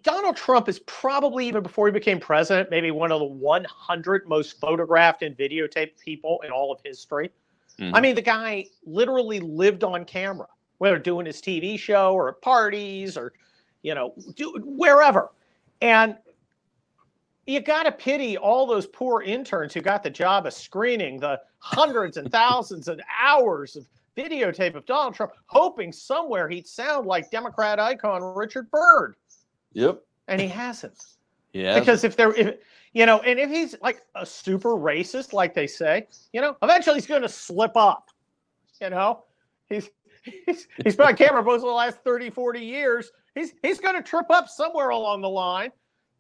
Donald 0.02 0.36
Trump 0.36 0.70
is 0.70 0.80
probably, 0.80 1.48
even 1.48 1.64
before 1.64 1.88
he 1.88 1.92
became 1.92 2.20
president, 2.20 2.70
maybe 2.70 2.92
one 2.92 3.12
of 3.12 3.20
the 3.20 3.26
100 3.26 4.28
most 4.28 4.60
photographed 4.60 5.24
and 5.24 5.38
videotaped 5.38 6.00
people 6.00 6.42
in 6.46 6.52
all 6.52 6.72
of 6.72 6.80
history. 6.84 7.32
Mm-hmm. 7.80 7.96
I 7.96 8.02
mean, 8.02 8.16
the 8.16 8.22
guy 8.22 8.66
literally 8.86 9.40
lived 9.40 9.84
on 9.84 10.06
camera, 10.06 10.48
whether 10.80 10.98
doing 10.98 11.26
his 11.26 11.42
TV 11.42 11.78
show 11.78 12.14
or 12.14 12.30
at 12.30 12.42
parties 12.42 13.18
or, 13.18 13.34
you 13.84 13.94
know, 13.94 14.14
do, 14.36 14.54
wherever. 14.64 15.30
And 15.82 16.18
you 17.48 17.62
got 17.62 17.84
to 17.84 17.92
pity 17.92 18.38
all 18.38 18.68
those 18.68 18.86
poor 18.88 19.22
interns 19.22 19.74
who 19.74 19.82
got 19.82 20.04
the 20.04 20.10
job 20.10 20.46
of 20.46 20.54
screening 20.54 21.20
the 21.20 21.40
hundreds 21.60 22.18
and 22.18 22.32
thousands 22.32 22.88
of 22.88 23.00
hours 23.20 23.76
of 23.76 23.88
videotape 24.18 24.76
of 24.76 24.86
Donald 24.86 25.16
Trump, 25.16 25.32
hoping 25.46 25.92
somewhere 25.92 26.50
he'd 26.50 26.68
sound 26.68 27.08
like 27.08 27.32
Democrat 27.32 27.80
icon 27.80 28.22
Richard 28.22 28.70
Byrd. 28.70 29.16
Yep. 29.74 30.02
And 30.28 30.42
he 30.42 30.48
hasn't. 30.48 31.02
Yeah. 31.54 31.80
Because 31.80 32.04
if 32.04 32.18
there, 32.18 32.34
if 32.34 32.56
you 32.94 33.06
know, 33.06 33.20
and 33.20 33.40
if 33.40 33.50
he's 33.50 33.76
like 33.82 34.02
a 34.16 34.26
super 34.26 34.72
racist, 34.72 35.32
like 35.32 35.54
they 35.54 35.68
say, 35.68 36.08
you 36.34 36.42
know, 36.42 36.58
eventually 36.62 36.96
he's 36.96 37.08
going 37.08 37.22
to 37.22 37.30
slip 37.30 37.78
up. 37.78 38.10
You 38.82 38.90
know, 38.90 39.24
he's 39.70 39.90
he's 40.24 40.68
he's 40.84 40.96
been 40.96 41.08
on 41.08 41.16
camera 41.16 41.42
most 41.42 41.58
of 41.58 41.68
the 41.68 41.72
last 41.72 42.00
30, 42.04 42.30
40 42.30 42.60
years. 42.60 43.12
He's 43.36 43.54
he's 43.64 43.80
going 43.80 43.96
to 43.96 44.04
trip 44.04 44.30
up 44.30 44.50
somewhere 44.50 44.90
along 44.90 45.22
the 45.22 45.30
line. 45.30 45.72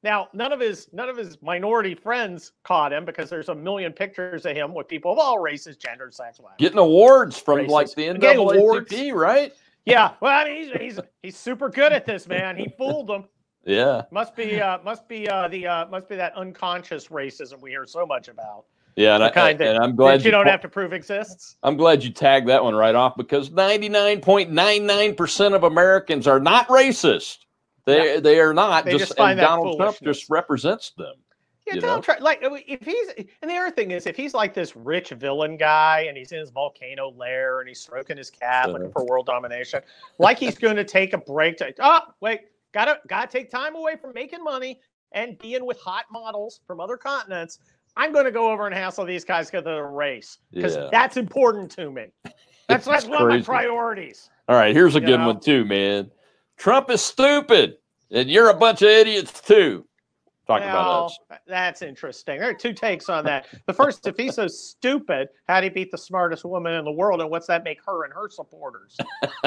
Now, 0.07 0.29
none 0.31 0.53
of 0.53 0.61
his 0.61 0.87
none 0.93 1.09
of 1.09 1.17
his 1.17 1.41
minority 1.41 1.93
friends 1.93 2.53
caught 2.63 2.93
him 2.93 3.03
because 3.03 3.29
there's 3.29 3.49
a 3.49 3.55
million 3.55 3.91
pictures 3.91 4.45
of 4.45 4.55
him 4.55 4.73
with 4.73 4.87
people 4.87 5.11
of 5.11 5.19
all 5.19 5.37
races, 5.37 5.75
gender, 5.75 6.09
sex, 6.13 6.39
getting 6.57 6.77
awards 6.77 7.37
from 7.37 7.57
races. 7.57 7.73
like 7.73 7.93
the 7.93 8.07
NAACP, 8.07 9.13
right? 9.13 9.51
Yeah, 9.83 10.13
well, 10.21 10.31
I 10.31 10.45
mean, 10.45 10.63
he's, 10.63 10.71
he's 10.79 10.97
he's 11.23 11.35
super 11.35 11.67
good 11.67 11.91
at 11.91 12.05
this, 12.05 12.25
man. 12.25 12.55
He 12.55 12.69
fooled 12.77 13.07
them. 13.07 13.25
Yeah. 13.65 14.03
Must 14.11 14.33
be 14.33 14.61
uh 14.61 14.77
must 14.81 15.09
be 15.09 15.27
uh 15.27 15.49
the 15.49 15.67
uh 15.67 15.87
must 15.87 16.07
be 16.07 16.15
that 16.15 16.33
unconscious 16.37 17.09
racism 17.09 17.59
we 17.59 17.71
hear 17.71 17.85
so 17.85 18.05
much 18.05 18.29
about. 18.29 18.63
Yeah, 18.95 19.15
and, 19.15 19.25
the 19.25 19.31
kind 19.31 19.61
I, 19.61 19.65
that, 19.65 19.75
and 19.75 19.83
I'm 19.83 19.97
glad 19.97 20.21
you, 20.21 20.27
you 20.27 20.31
don't 20.31 20.47
have 20.47 20.61
to 20.61 20.69
prove 20.69 20.93
exists. 20.93 21.57
I'm 21.63 21.75
glad 21.75 22.01
you 22.01 22.11
tagged 22.11 22.47
that 22.47 22.63
one 22.63 22.75
right 22.75 22.95
off 22.95 23.17
because 23.17 23.49
99.99% 23.49 25.53
of 25.53 25.65
Americans 25.65 26.27
are 26.27 26.39
not 26.39 26.69
racist. 26.69 27.39
They 27.87 28.15
yeah. 28.15 28.19
they 28.19 28.39
are 28.39 28.53
not 28.53 28.85
they 28.85 28.91
just, 28.91 29.15
just 29.15 29.19
and 29.19 29.39
Donald 29.39 29.77
Trump 29.77 29.97
just 30.03 30.29
represents 30.29 30.91
them. 30.91 31.15
Yeah, 31.65 31.79
Donald 31.79 32.03
Trump, 32.03 32.21
like 32.21 32.39
if 32.41 32.85
he's 32.85 33.25
and 33.41 33.49
the 33.49 33.55
other 33.55 33.71
thing 33.71 33.91
is 33.91 34.05
if 34.05 34.15
he's 34.15 34.33
like 34.33 34.53
this 34.53 34.75
rich 34.75 35.09
villain 35.09 35.57
guy 35.57 36.05
and 36.07 36.17
he's 36.17 36.31
in 36.31 36.39
his 36.39 36.51
volcano 36.51 37.11
lair 37.17 37.61
and 37.61 37.67
he's 37.67 37.79
stroking 37.79 38.17
his 38.17 38.29
cat 38.29 38.69
uh, 38.69 38.73
looking 38.73 38.91
for 38.91 39.05
world 39.05 39.25
domination, 39.25 39.81
like 40.19 40.37
he's 40.37 40.57
going 40.57 40.75
to 40.75 40.83
take 40.83 41.13
a 41.13 41.17
break 41.17 41.57
to 41.57 41.73
oh 41.79 42.01
wait 42.21 42.41
Gotta 42.73 42.99
gotta 43.07 43.27
take 43.27 43.49
time 43.49 43.75
away 43.75 43.95
from 43.95 44.13
making 44.13 44.43
money 44.43 44.79
and 45.13 45.37
being 45.39 45.65
with 45.65 45.79
hot 45.79 46.05
models 46.11 46.59
from 46.67 46.79
other 46.79 46.97
continents. 46.97 47.59
I'm 47.95 48.13
going 48.13 48.25
to 48.25 48.31
go 48.31 48.51
over 48.51 48.67
and 48.67 48.75
hassle 48.75 49.05
these 49.05 49.23
guys 49.25 49.49
because 49.49 49.65
of 49.65 49.75
the 49.75 49.81
race 49.81 50.37
because 50.51 50.75
yeah. 50.75 50.89
that's 50.91 51.17
important 51.17 51.71
to 51.71 51.89
me. 51.89 52.07
That's, 52.69 52.85
that's 52.85 53.05
one 53.05 53.21
of 53.21 53.29
my 53.29 53.41
priorities. 53.41 54.29
All 54.49 54.57
right, 54.57 54.75
here's 54.75 54.95
a 54.95 54.99
good 54.99 55.21
know? 55.21 55.27
one 55.27 55.39
too, 55.39 55.63
man. 55.63 56.11
Trump 56.57 56.89
is 56.89 57.01
stupid, 57.01 57.77
and 58.11 58.29
you're 58.29 58.49
a 58.49 58.53
bunch 58.53 58.81
of 58.81 58.89
idiots 58.89 59.41
too. 59.41 59.85
Talk 60.47 60.61
well, 60.61 60.69
about 60.69 61.05
us. 61.05 61.19
That's 61.45 61.81
interesting. 61.81 62.39
There 62.39 62.49
are 62.49 62.53
two 62.53 62.73
takes 62.73 63.09
on 63.09 63.25
that. 63.25 63.47
The 63.65 63.73
first, 63.73 64.07
if 64.07 64.15
he's 64.15 64.35
so 64.35 64.47
stupid, 64.47 65.27
how 65.47 65.59
do 65.59 65.65
he 65.65 65.69
beat 65.69 65.91
the 65.91 65.97
smartest 65.97 66.45
woman 66.45 66.73
in 66.73 66.85
the 66.85 66.91
world, 66.91 67.19
and 67.19 67.29
what's 67.29 67.47
that 67.47 67.65
make 67.65 67.79
her 67.85 68.05
and 68.05 68.13
her 68.13 68.29
supporters? 68.29 68.97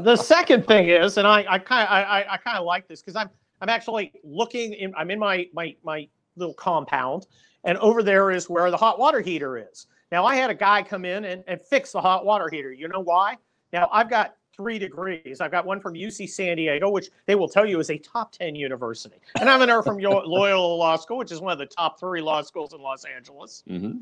the 0.00 0.16
second 0.16 0.66
thing 0.66 0.88
is, 0.88 1.18
and 1.18 1.28
I, 1.28 1.44
I 1.46 1.58
kind, 1.58 1.86
I, 1.88 2.24
I 2.30 2.36
kind 2.38 2.56
of 2.56 2.64
like 2.64 2.88
this 2.88 3.02
because 3.02 3.16
I'm, 3.16 3.28
I'm 3.60 3.68
actually 3.68 4.12
looking 4.24 4.72
in. 4.72 4.94
I'm 4.96 5.10
in 5.10 5.18
my, 5.18 5.46
my, 5.52 5.76
my 5.84 6.08
little 6.36 6.54
compound, 6.54 7.26
and 7.64 7.76
over 7.78 8.02
there 8.02 8.30
is 8.30 8.48
where 8.48 8.70
the 8.70 8.78
hot 8.78 8.98
water 8.98 9.20
heater 9.20 9.58
is. 9.58 9.88
Now, 10.10 10.24
I 10.24 10.36
had 10.36 10.48
a 10.48 10.54
guy 10.54 10.82
come 10.82 11.04
in 11.04 11.26
and, 11.26 11.44
and 11.46 11.60
fix 11.60 11.92
the 11.92 12.00
hot 12.00 12.24
water 12.24 12.48
heater. 12.50 12.72
You 12.72 12.88
know 12.88 13.00
why? 13.00 13.36
Now, 13.74 13.88
I've 13.92 14.08
got 14.08 14.36
three 14.56 14.78
degrees. 14.78 15.40
I've 15.40 15.50
got 15.50 15.66
one 15.66 15.80
from 15.80 15.94
UC 15.94 16.28
San 16.28 16.56
Diego, 16.56 16.90
which 16.90 17.10
they 17.26 17.34
will 17.34 17.48
tell 17.48 17.66
you 17.66 17.80
is 17.80 17.90
a 17.90 17.98
top 17.98 18.32
10 18.32 18.54
university. 18.54 19.16
And 19.40 19.48
I'm 19.48 19.62
another 19.62 19.82
from 19.82 19.98
Loyola 20.00 20.74
Law 20.74 20.96
School, 20.96 21.18
which 21.18 21.32
is 21.32 21.40
one 21.40 21.52
of 21.52 21.58
the 21.58 21.66
top 21.66 21.98
three 21.98 22.20
law 22.20 22.42
schools 22.42 22.72
in 22.74 22.80
Los 22.80 23.04
Angeles. 23.04 23.62
Mm-hmm. 23.68 23.98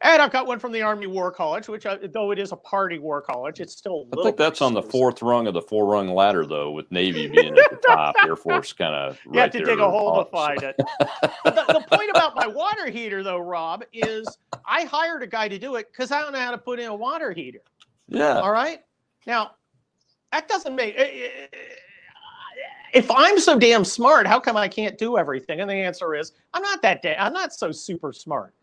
And 0.00 0.22
I've 0.22 0.30
got 0.30 0.46
one 0.46 0.60
from 0.60 0.70
the 0.70 0.80
Army 0.80 1.08
War 1.08 1.32
College, 1.32 1.66
which, 1.66 1.84
uh, 1.84 1.98
though 2.12 2.30
it 2.30 2.38
is 2.38 2.52
a 2.52 2.56
party 2.56 3.00
war 3.00 3.20
college, 3.20 3.58
it's 3.58 3.76
still. 3.76 4.06
I 4.16 4.22
think 4.22 4.36
that's 4.36 4.62
on 4.62 4.72
the 4.72 4.82
fourth 4.82 5.22
rung 5.22 5.48
of 5.48 5.54
the 5.54 5.60
four 5.60 5.86
rung 5.86 6.14
ladder, 6.14 6.46
though, 6.46 6.70
with 6.70 6.90
Navy 6.92 7.26
being 7.28 7.58
at 7.58 7.70
the 7.70 7.80
top, 7.84 8.14
Air 8.24 8.36
Force 8.36 8.72
kind 8.72 8.94
of. 8.94 9.18
You 9.32 9.40
have 9.40 9.50
to 9.50 9.64
dig 9.64 9.80
a 9.80 9.90
hole 9.90 10.24
to 10.24 10.30
find 10.30 10.62
it. 10.62 10.76
the, 11.44 11.64
the 11.66 11.84
point 11.90 12.10
about 12.10 12.36
my 12.36 12.46
water 12.46 12.88
heater, 12.88 13.24
though, 13.24 13.38
Rob, 13.38 13.82
is 13.92 14.38
I 14.64 14.84
hired 14.84 15.24
a 15.24 15.26
guy 15.26 15.48
to 15.48 15.58
do 15.58 15.74
it 15.74 15.90
because 15.90 16.12
I 16.12 16.22
don't 16.22 16.32
know 16.32 16.38
how 16.38 16.52
to 16.52 16.58
put 16.58 16.78
in 16.78 16.86
a 16.86 16.94
water 16.94 17.32
heater. 17.32 17.62
Yeah. 18.06 18.38
All 18.38 18.52
right. 18.52 18.82
Now, 19.26 19.52
that 20.32 20.48
doesn't 20.48 20.74
make 20.74 20.94
eh, 20.96 21.02
eh, 21.02 21.46
eh, 21.52 21.58
if 22.94 23.10
I'm 23.10 23.38
so 23.38 23.58
damn 23.58 23.84
smart, 23.84 24.26
how 24.26 24.40
come 24.40 24.56
I 24.56 24.68
can't 24.68 24.96
do 24.96 25.18
everything? 25.18 25.60
And 25.60 25.68
the 25.68 25.74
answer 25.74 26.14
is 26.14 26.32
I'm 26.54 26.62
not 26.62 26.82
that 26.82 27.02
da- 27.02 27.16
I'm 27.16 27.32
not 27.32 27.52
so 27.52 27.70
super 27.72 28.12
smart. 28.12 28.54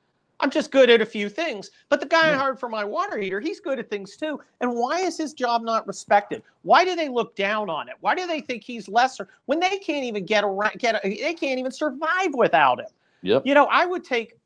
I'm 0.42 0.50
just 0.50 0.70
good 0.72 0.90
at 0.90 1.02
a 1.02 1.06
few 1.06 1.30
things. 1.30 1.72
But 1.88 2.02
the 2.02 2.08
guy. 2.08 2.32
I 2.32 2.34
hired 2.34 2.60
for 2.60 2.68
my 2.68 2.84
water 2.84 3.18
heater, 3.18 3.40
he's 3.40 3.60
good 3.60 3.80
at 3.80 3.90
things 3.90 4.18
too. 4.18 4.42
And 4.60 4.76
why 4.76 5.00
is 5.00 5.18
his 5.18 5.34
job 5.34 5.64
not 5.64 5.88
respected? 5.88 6.44
Why 6.64 6.84
do 6.84 6.96
they 6.96 7.08
look 7.08 7.36
down 7.36 7.70
on 7.70 7.88
it? 7.88 7.96
Why 8.02 8.16
do 8.16 8.28
they 8.28 8.42
think 8.42 8.64
he's 8.64 8.90
lesser 8.90 9.30
when 9.46 9.60
they 9.60 9.78
can't 9.78 10.04
even 10.04 10.26
get 10.26 10.44
around 10.44 10.74
get 10.78 11.04
a, 11.06 11.10
they 11.10 11.34
can't 11.34 11.60
even 11.60 11.72
survive 11.72 12.34
without 12.34 12.80
him? 12.80 12.88
Yep. 13.22 13.44
You 13.46 13.54
know, 13.54 13.66
I 13.66 13.86
would 13.86 14.04
take 14.04 14.38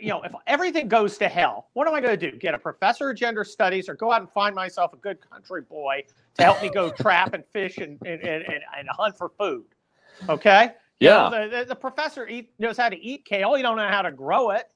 you 0.00 0.08
know, 0.08 0.22
if 0.22 0.32
everything 0.46 0.88
goes 0.88 1.18
to 1.18 1.28
hell, 1.28 1.68
what 1.74 1.86
am 1.86 1.94
I 1.94 2.00
going 2.00 2.18
to 2.18 2.30
do? 2.30 2.36
Get 2.36 2.52
a 2.52 2.58
professor 2.58 3.10
of 3.10 3.16
gender 3.16 3.44
studies 3.44 3.88
or 3.88 3.94
go 3.94 4.10
out 4.10 4.20
and 4.20 4.30
find 4.30 4.54
myself 4.54 4.92
a 4.92 4.96
good 4.96 5.18
country 5.30 5.62
boy 5.62 6.02
to 6.38 6.44
help 6.44 6.62
me 6.62 6.70
go 6.70 6.90
trap 6.90 7.34
and 7.34 7.44
fish 7.52 7.78
and, 7.78 7.98
and, 8.06 8.22
and, 8.22 8.44
and 8.44 8.88
hunt 8.88 9.16
for 9.18 9.30
food? 9.38 9.64
Okay. 10.28 10.72
Yeah. 11.00 11.26
You 11.26 11.30
know, 11.30 11.48
the, 11.48 11.56
the, 11.58 11.64
the, 11.66 11.74
professor 11.74 12.26
eat, 12.26 12.50
knows 12.58 12.76
how 12.76 12.88
to 12.88 13.00
eat 13.00 13.24
kale. 13.24 13.56
You 13.56 13.62
don't 13.62 13.76
know 13.76 13.88
how 13.88 14.02
to 14.02 14.10
grow 14.10 14.50
it. 14.50 14.72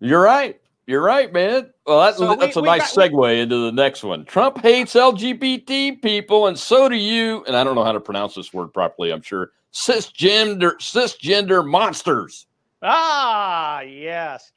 You're 0.00 0.22
right. 0.22 0.60
You're 0.86 1.02
right, 1.02 1.32
man. 1.32 1.70
Well, 1.86 2.00
that's, 2.00 2.18
so 2.18 2.34
that's 2.34 2.56
we, 2.56 2.62
a 2.62 2.64
nice 2.64 2.94
got, 2.94 3.10
segue 3.10 3.20
we, 3.20 3.40
into 3.40 3.64
the 3.64 3.72
next 3.72 4.02
one. 4.02 4.24
Trump 4.24 4.58
hates 4.58 4.94
LGBT 4.94 6.02
people, 6.02 6.48
and 6.48 6.58
so 6.58 6.88
do 6.88 6.96
you. 6.96 7.44
And 7.46 7.56
I 7.56 7.62
don't 7.62 7.76
know 7.76 7.84
how 7.84 7.92
to 7.92 8.00
pronounce 8.00 8.34
this 8.34 8.52
word 8.52 8.72
properly. 8.72 9.12
I'm 9.12 9.22
sure 9.22 9.52
cisgender 9.72 10.74
cisgender 10.78 11.66
monsters. 11.66 12.46
Ah, 12.82 13.80
yes. 13.82 14.52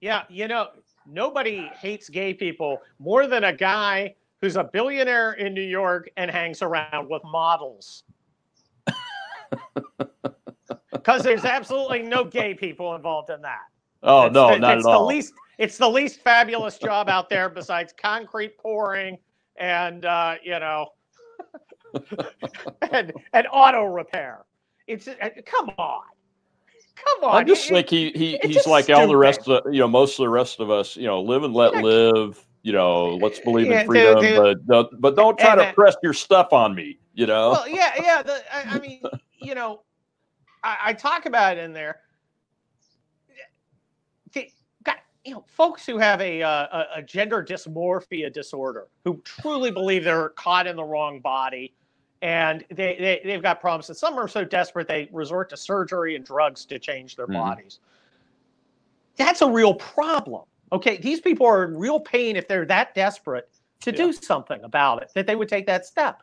Yeah, 0.00 0.22
you 0.30 0.48
know, 0.48 0.68
nobody 1.06 1.68
hates 1.78 2.08
gay 2.08 2.32
people 2.32 2.80
more 2.98 3.26
than 3.26 3.44
a 3.44 3.52
guy 3.52 4.14
who's 4.40 4.56
a 4.56 4.64
billionaire 4.64 5.32
in 5.32 5.52
New 5.54 5.62
York 5.62 6.08
and 6.16 6.30
hangs 6.30 6.62
around 6.62 7.08
with 7.08 7.22
models. 7.24 8.04
Because 10.92 11.22
there's 11.22 11.44
absolutely 11.46 12.02
no 12.02 12.24
gay 12.24 12.52
people 12.54 12.94
involved 12.94 13.30
in 13.30 13.40
that. 13.42 13.60
Oh 14.02 14.26
It's 14.26 14.34
no, 14.34 14.50
the, 14.50 14.58
not 14.58 14.76
it's 14.78 14.86
at 14.86 14.90
the 14.90 14.96
all. 14.98 15.06
least 15.06 15.32
it's 15.56 15.78
the 15.78 15.88
least 15.88 16.20
fabulous 16.20 16.76
job 16.76 17.08
out 17.08 17.30
there 17.30 17.48
besides 17.48 17.94
concrete 17.96 18.58
pouring 18.58 19.16
and 19.56 20.04
uh, 20.04 20.34
you 20.42 20.58
know 20.58 20.88
and 22.92 23.12
and 23.32 23.46
auto 23.50 23.84
repair. 23.84 24.44
It's 24.86 25.08
uh, 25.08 25.14
come 25.46 25.70
on. 25.78 26.02
Come 26.96 27.30
on. 27.30 27.36
I 27.36 27.44
just 27.44 27.70
It- 27.70 27.74
think 27.74 27.88
he, 27.90 28.10
he 28.10 28.38
he's 28.42 28.66
like 28.66 28.90
all 28.90 29.06
the 29.06 29.16
rest 29.16 29.48
of 29.48 29.64
the, 29.64 29.70
you 29.70 29.78
know 29.80 29.88
most 29.88 30.18
of 30.18 30.24
the 30.24 30.28
rest 30.28 30.60
of 30.60 30.70
us 30.70 30.96
you 30.96 31.06
know 31.06 31.22
live 31.22 31.42
and 31.44 31.54
let 31.54 31.72
Yeah. 31.74 31.80
live 31.82 32.44
you 32.68 32.74
know 32.74 33.16
let's 33.16 33.40
believe 33.40 33.66
Yeah, 33.70 33.80
in 33.80 33.86
freedom 33.86 34.20
dude. 34.20 34.36
but 34.36 34.66
don't, 34.66 35.00
but 35.00 35.16
don't 35.16 35.38
try 35.38 35.52
And 35.52 35.60
to 35.60 35.64
that- 35.64 35.74
press 35.74 35.96
your 36.02 36.12
stuff 36.12 36.52
on 36.52 36.74
me 36.74 36.98
you 37.14 37.26
know 37.26 37.50
well, 37.52 37.66
yeah, 37.66 37.92
yeah. 37.98 38.22
The, 38.22 38.42
I, 38.54 38.76
I 38.76 38.78
mean, 38.78 39.00
you 39.40 39.54
know, 39.54 39.80
I, 40.62 40.76
I 40.86 40.92
talk 40.92 41.24
about 41.26 41.56
it 41.56 41.60
in 41.64 41.72
there. 41.72 42.00
The, 44.34 44.50
got, 44.84 44.98
you 45.24 45.32
know, 45.32 45.44
folks 45.48 45.84
who 45.86 45.98
have 45.98 46.20
a, 46.20 46.42
uh, 46.42 46.84
a 46.96 47.02
gender 47.02 47.42
dysmorphia 47.42 48.32
disorder, 48.32 48.86
who 49.04 49.20
truly 49.24 49.70
believe 49.70 50.04
they're 50.04 50.28
caught 50.30 50.66
in 50.68 50.76
the 50.76 50.84
wrong 50.84 51.18
body, 51.20 51.74
and 52.22 52.64
they, 52.70 52.96
they 53.00 53.20
they've 53.24 53.42
got 53.42 53.60
problems. 53.60 53.88
And 53.88 53.96
some 53.98 54.16
are 54.18 54.28
so 54.28 54.44
desperate 54.44 54.86
they 54.86 55.08
resort 55.12 55.48
to 55.50 55.56
surgery 55.56 56.14
and 56.16 56.24
drugs 56.24 56.64
to 56.66 56.78
change 56.78 57.16
their 57.16 57.26
Mhm. 57.26 57.32
bodies. 57.34 57.80
That's 59.16 59.42
a 59.42 59.48
real 59.50 59.74
problem. 59.74 60.44
Okay, 60.72 60.98
these 60.98 61.20
people 61.20 61.46
are 61.46 61.64
in 61.64 61.76
real 61.76 62.00
pain 62.00 62.36
if 62.36 62.46
they're 62.48 62.66
that 62.66 62.94
desperate 62.94 63.48
to 63.80 63.90
Yeah. 63.90 63.96
do 63.96 64.12
something 64.12 64.62
about 64.64 65.02
it, 65.02 65.10
that 65.14 65.26
they 65.26 65.36
would 65.36 65.48
take 65.48 65.66
that 65.66 65.86
step. 65.86 66.22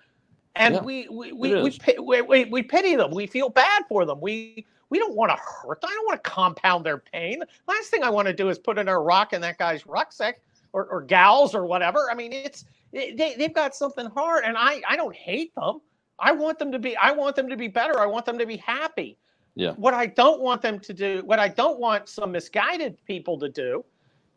And 0.55 0.75
Yeah, 0.75 0.81
we 0.81 1.07
we 1.09 1.33
we, 1.33 1.53
we, 1.61 1.77
we, 1.99 2.21
we 2.21 2.45
we 2.45 2.63
pity 2.63 2.95
them. 2.95 3.11
We 3.11 3.27
feel 3.27 3.49
bad 3.49 3.83
for 3.89 4.05
them. 4.05 4.21
We 4.21 4.65
we 4.89 4.99
don't 4.99 5.15
want 5.15 5.31
to 5.31 5.37
hurt 5.37 5.81
them. 5.81 5.89
I 5.89 5.93
don't 5.93 6.05
want 6.05 6.23
to 6.23 6.29
compound 6.29 6.85
their 6.85 6.99
pain. 6.99 7.41
Last 7.67 7.89
thing 7.89 8.03
I 8.03 8.09
want 8.09 8.27
to 8.27 8.33
do 8.33 8.49
is 8.49 8.59
put 8.59 8.77
in 8.77 8.87
a 8.87 8.97
rock 8.99 9.33
in 9.33 9.41
that 9.41 9.57
guy's 9.57 9.85
rucksack 9.85 10.41
or, 10.73 10.85
or 10.85 11.01
gals 11.01 11.55
or 11.55 11.65
whatever. 11.65 12.09
I 12.09 12.15
mean, 12.15 12.31
it's 12.31 12.65
they, 12.93 13.35
they've 13.37 13.53
got 13.53 13.75
something 13.75 14.05
hard, 14.05 14.45
and 14.45 14.57
I 14.57 14.81
I 14.87 14.95
don't 14.95 15.15
hate 15.15 15.53
them. 15.55 15.81
I 16.19 16.31
want 16.31 16.59
them 16.59 16.71
to 16.71 16.79
be 16.79 16.95
I 16.95 17.11
want 17.11 17.35
them 17.35 17.49
to 17.49 17.57
be 17.57 17.67
better. 17.67 17.99
I 17.99 18.05
want 18.05 18.25
them 18.25 18.37
to 18.37 18.45
be 18.45 18.57
happy. 18.57 19.17
Yeah. 19.55 19.71
What 19.71 19.93
I 19.93 20.05
don't 20.05 20.41
want 20.41 20.61
them 20.61 20.79
to 20.79 20.93
do, 20.93 21.21
what 21.25 21.39
I 21.39 21.47
don't 21.47 21.79
want 21.79 22.07
some 22.09 22.31
misguided 22.31 22.97
people 23.05 23.39
to 23.39 23.49
do, 23.49 23.83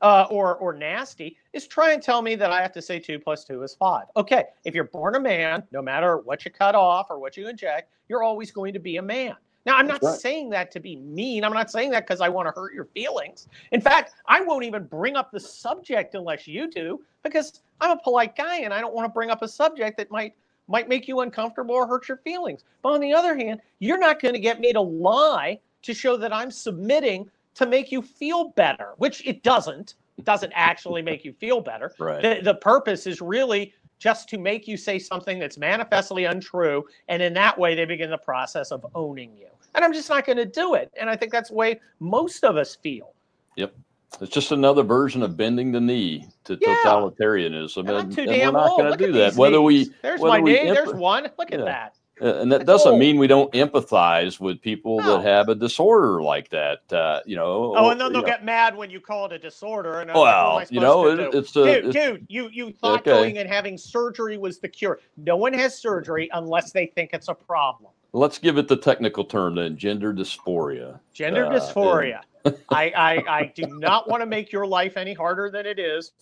uh, 0.03 0.27
or 0.31 0.57
or 0.57 0.73
nasty, 0.73 1.37
is 1.53 1.67
try 1.67 1.93
and 1.93 2.03
tell 2.03 2.23
me 2.23 2.35
that 2.37 2.51
I 2.51 2.63
have 2.63 2.73
to 2.73 2.83
say 2.83 2.99
two 2.99 3.19
plus 3.19 3.45
two 3.45 3.63
is 3.63 3.75
five. 3.75 4.07
Okay, 4.17 4.45
if 4.65 4.75
you're 4.75 4.85
born 4.85 5.15
a 5.17 5.21
man, 5.21 5.63
no 5.73 5.83
matter 5.83 6.19
what 6.19 6.45
you 6.45 6.51
cut 6.51 6.75
off 6.75 7.07
or 7.11 7.19
what 7.19 7.37
you 7.37 7.49
inject, 7.49 7.91
you're 8.09 8.23
always 8.23 8.51
going 8.51 8.73
to 8.73 8.79
be 8.79 8.97
a 8.97 9.03
man. 9.03 9.35
Now, 9.67 9.77
I'm 9.77 9.87
not 9.87 10.03
right. 10.03 10.19
saying 10.19 10.49
that 10.51 10.71
to 10.73 10.81
be 10.81 10.97
mean. 10.97 11.45
I'm 11.45 11.53
not 11.53 11.71
saying 11.71 11.91
that 11.91 12.07
because 12.07 12.23
I 12.23 12.29
want 12.31 12.49
to 12.49 12.59
hurt 12.59 12.73
your 12.73 12.87
feelings. 12.87 13.49
In 13.73 13.83
fact, 13.83 14.15
I 14.27 14.41
won't 14.41 14.65
even 14.65 14.85
bring 14.85 15.15
up 15.15 15.31
the 15.31 15.41
subject 15.41 16.15
unless 16.15 16.49
you 16.49 16.71
do, 16.71 17.03
because 17.23 17.61
I'm 17.81 17.91
a 17.91 18.01
polite 18.01 18.35
guy 18.35 18.61
and 18.61 18.73
I 18.73 18.81
don't 18.81 18.95
want 18.95 19.05
to 19.05 19.13
bring 19.13 19.31
up 19.31 19.43
a 19.43 19.49
subject 19.49 19.99
that 19.99 20.11
might 20.11 20.35
might 20.69 20.89
make 20.89 21.09
you 21.09 21.21
uncomfortable 21.21 21.75
or 21.75 21.87
hurt 21.87 22.09
your 22.09 22.19
feelings. 22.19 22.63
But 22.83 22.91
on 22.91 23.01
the 23.01 23.13
other 23.13 23.37
hand, 23.37 23.61
you're 23.79 23.99
not 23.99 24.21
going 24.21 24.35
to 24.35 24.41
get 24.41 24.61
me 24.61 24.73
to 24.73 24.81
lie 24.81 25.59
to 25.83 25.95
show 25.95 26.17
that 26.19 26.33
I'm 26.33 26.51
submitting 26.51 27.31
to 27.59 27.67
make 27.67 27.91
you 27.91 28.01
feel 28.01 28.51
better, 28.51 28.95
which 28.99 29.27
it 29.27 29.43
doesn't. 29.43 29.95
It 30.17 30.25
doesn't 30.25 30.53
actually 30.55 31.03
make 31.03 31.25
you 31.25 31.33
feel 31.33 31.61
better. 31.61 31.93
right 31.99 32.23
The, 32.23 32.41
the 32.43 32.55
purpose 32.55 33.07
is 33.07 33.21
really 33.21 33.75
just 33.99 34.29
to 34.29 34.39
make 34.39 34.69
you 34.69 34.77
say 34.77 34.97
something 34.99 35.41
that's 35.41 35.59
manifestly 35.59 36.25
untrue. 36.25 36.85
And 37.09 37.21
in 37.21 37.35
that 37.35 37.59
way, 37.59 37.75
they 37.75 37.85
begin 37.85 38.11
the 38.11 38.19
process 38.19 38.71
of 38.71 38.87
owning 38.95 39.37
you. 39.37 39.49
And 39.75 39.85
I'm 39.85 39.93
just 39.93 40.09
not 40.09 40.25
going 40.25 40.39
to 40.39 40.45
do 40.47 40.75
it. 40.75 40.91
And 40.99 41.11
I 41.11 41.17
think 41.17 41.33
that's 41.33 41.49
the 41.51 41.57
way 41.57 41.81
most 41.99 42.45
of 42.45 42.57
us 42.57 42.77
feel. 42.77 43.13
Yep. 43.57 43.75
It's 44.21 44.33
just 44.33 44.53
another 44.53 44.85
version 44.85 45.23
of 45.25 45.37
bending 45.37 45.73
the 45.73 45.81
knee 45.81 46.29
to 46.45 46.57
Yeah. 46.61 46.77
totalitarianism 46.85 47.79
And 47.79 47.91
I'm 47.91 47.97
and, 48.07 48.13
too 48.15 48.23
and 48.23 48.31
damn 48.31 48.55
we're 48.55 48.61
not 48.61 48.79
going 48.79 48.93
to 48.93 49.07
do 49.07 49.13
that 49.13 49.35
whether 49.35 49.61
we. 49.61 49.93
There's 50.03 50.21
whether 50.21 50.41
my 50.41 50.41
knee. 50.41 50.71
There's 50.73 50.95
one. 50.95 51.25
Look 51.37 51.53
at 51.53 51.59
Yeah. 51.59 51.65
that. 51.65 51.95
Uh, 52.21 52.41
and 52.41 52.51
that 52.53 52.67
doesn't 52.67 52.99
mean 52.99 53.19
we 53.19 53.27
don't 53.27 53.53
empathize 53.53 54.41
with 54.41 54.61
people 54.61 54.99
No. 55.01 55.19
that 55.19 55.27
have 55.27 55.49
a 55.49 55.55
disorder 55.55 56.23
like 56.23 56.49
that. 56.51 56.81
Uh, 56.93 57.21
you 57.27 57.37
know. 57.37 57.75
Oh, 57.77 57.91
and 57.91 58.01
then 58.01 58.13
they'll 58.13 58.23
know. 58.23 58.27
get 58.27 58.45
mad 58.45 58.77
when 58.77 58.91
you 58.91 59.01
call 59.01 59.27
it 59.27 59.33
a 59.33 59.39
disorder. 59.39 60.01
And 60.01 60.11
I'm 60.11 60.17
like, 60.17 60.25
what 60.25 60.29
am 60.35 60.45
I 60.45 60.55
Well, 60.55 60.67
you 60.71 60.81
know, 60.81 61.07
it, 61.09 61.35
it's 61.35 61.55
a. 61.57 61.65
dude, 61.65 61.87
it's- 61.87 61.95
dude, 61.95 62.27
you 62.29 62.49
you 62.53 62.73
thought 62.73 63.01
Okay. 63.01 63.11
going 63.11 63.39
and 63.39 63.49
having 63.49 63.79
surgery 63.79 64.37
was 64.39 64.59
the 64.59 64.69
cure. 64.69 65.01
No 65.17 65.37
one 65.37 65.53
has 65.53 65.79
surgery 65.79 66.29
unless 66.33 66.73
they 66.73 66.87
think 66.87 67.11
it's 67.13 67.29
a 67.29 67.35
problem. 67.35 67.91
let's 68.15 68.39
give 68.39 68.57
it 68.59 68.67
the 68.69 68.77
technical 68.77 69.25
term 69.25 69.55
then: 69.55 69.77
gender 69.77 70.13
dysphoria. 70.15 70.99
Gender 71.13 71.47
Uh, 71.47 71.51
dysphoria. 71.51 72.21
I, 72.71 72.93
I 72.97 73.25
I 73.41 73.53
do 73.55 73.67
not 73.67 74.09
want 74.09 74.23
to 74.23 74.27
make 74.27 74.51
your 74.51 74.67
life 74.67 74.97
any 74.97 75.13
harder 75.15 75.51
than 75.51 75.67
it 75.67 75.79
is. 75.79 76.13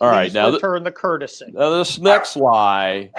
All 0.00 0.08
right, 0.10 0.26
Please 0.26 0.34
now 0.34 0.44
th- 0.50 0.54
return 0.54 0.82
the 0.82 0.90
courtesy. 0.90 1.46
Now, 1.52 1.70
this 1.70 1.98
next 1.98 2.36
lie 2.36 3.10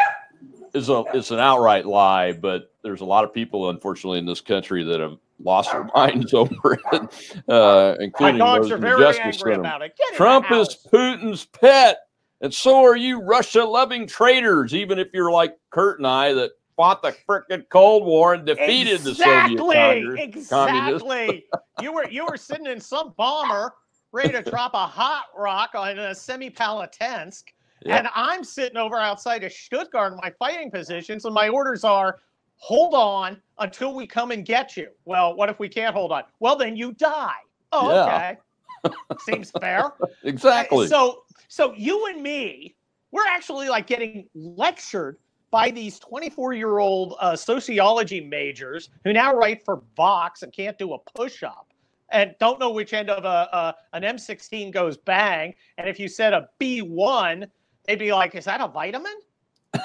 is 0.76 0.90
a 0.90 1.04
it's 1.14 1.32
an 1.32 1.40
outright 1.40 1.86
lie, 1.86 2.34
but 2.34 2.74
there's 2.84 3.02
a 3.02 3.06
lot 3.06 3.24
of 3.24 3.34
people, 3.34 3.70
unfortunately, 3.70 4.20
in 4.20 4.26
this 4.26 4.42
country 4.42 4.84
that 4.84 5.00
have 5.00 5.18
lost 5.44 5.72
their 5.72 5.84
minds 5.96 6.34
over 6.34 6.74
it, 6.74 7.44
uh, 7.50 7.96
My 7.98 8.04
including 8.04 8.38
dogs 8.38 8.64
those 8.66 8.72
are 8.72 8.76
in 8.76 8.82
the 8.82 8.88
very 8.88 9.02
Justice 9.02 9.24
angry 9.24 9.54
Center. 9.54 9.60
about 9.60 9.82
it. 9.82 9.94
Get 9.98 10.18
Trump 10.18 10.52
is. 10.52 10.78
Putin's 10.92 11.46
pet, 11.46 12.00
and 12.42 12.54
so 12.54 12.84
are 12.84 12.96
you 12.96 13.22
Russia-loving 13.22 14.08
traitors. 14.08 14.76
Even 14.76 15.00
if 15.00 15.08
you're 15.14 15.32
like 15.32 15.56
Kurt 15.72 16.00
and 16.00 16.08
I, 16.08 16.34
that 16.34 16.52
fought 16.76 17.02
the 17.02 17.16
frickin' 17.28 17.64
Cold 17.70 18.06
War 18.06 18.34
and 18.34 18.46
defeated 18.46 19.02
the 19.02 19.16
Soviet 19.16 19.54
exactly, 19.54 19.76
Congress. 19.76 20.22
exactly. 20.22 21.46
you 21.82 21.94
were 21.94 22.08
you 22.10 22.26
were 22.26 22.38
sitting 22.38 22.68
in 22.68 22.80
some 22.80 23.14
bomber 23.18 23.74
ready 24.12 24.32
to 24.32 24.42
drop 24.42 24.74
a 24.74 24.86
hot 24.86 25.26
rock 25.38 25.72
on 25.76 26.00
a 26.00 26.12
Semipalatinsk, 26.12 27.44
And 27.86 28.08
I'm 28.16 28.44
sitting 28.44 28.78
over 28.78 28.98
outside 28.98 29.44
of 29.44 29.52
Stuttgart 29.52 30.14
in 30.14 30.20
my 30.22 30.32
fighting 30.40 30.72
positions, 30.72 31.26
and 31.26 31.34
my 31.34 31.50
orders 31.50 31.84
are. 31.84 32.20
Hold 32.58 32.94
on 32.94 33.42
until 33.60 33.94
we 33.94 34.08
come 34.08 34.32
and 34.32 34.46
get 34.46 34.78
you. 34.78 34.88
Well, 35.04 35.36
what 35.36 35.50
if 35.50 35.60
we 35.60 35.68
can't 35.68 35.94
hold 35.94 36.14
on? 36.14 36.24
Well, 36.40 36.56
then 36.56 36.78
you 36.78 36.94
die. 36.94 37.34
Oh, 37.74 37.94
Yeah. 37.94 38.38
okay. 38.86 38.96
Seems 39.20 39.52
fair. 39.52 39.92
Exactly. 40.24 40.88
So, 40.88 41.24
so 41.50 41.74
you 41.76 42.08
and 42.08 42.24
me, 42.24 42.74
we're 43.12 43.28
actually 43.28 43.68
like 43.68 43.88
getting 43.88 44.28
lectured 44.34 45.18
by 45.52 45.70
these 45.70 46.00
24 46.00 46.54
year 46.54 46.80
old 46.80 47.16
uh, 47.20 47.36
sociology 47.36 48.22
majors 48.22 48.90
who 49.04 49.12
now 49.14 49.36
write 49.36 49.64
for 49.64 49.82
Vox 49.96 50.42
and 50.42 50.52
can't 50.54 50.78
do 50.78 50.94
a 50.94 50.98
push 51.14 51.44
up 51.44 51.68
and 52.10 52.36
don't 52.40 52.60
know 52.60 52.72
which 52.72 52.94
end 52.94 53.10
of 53.10 53.26
a, 53.26 53.50
a 53.52 53.76
an 53.94 54.04
M16 54.04 54.72
goes 54.72 54.98
bang. 54.98 55.54
And 55.78 55.90
if 55.90 56.00
you 56.00 56.08
said 56.08 56.34
a 56.34 56.50
B1, 56.60 57.48
they'd 57.88 58.00
be 58.00 58.14
like, 58.14 58.36
"Is 58.36 58.46
that 58.46 58.62
a 58.62 58.68
vitamin?" 58.68 59.16
and 59.74 59.82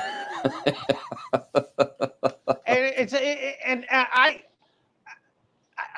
it's 2.67 3.13
it, 3.13 3.57
and 3.65 3.85
I 3.91 4.43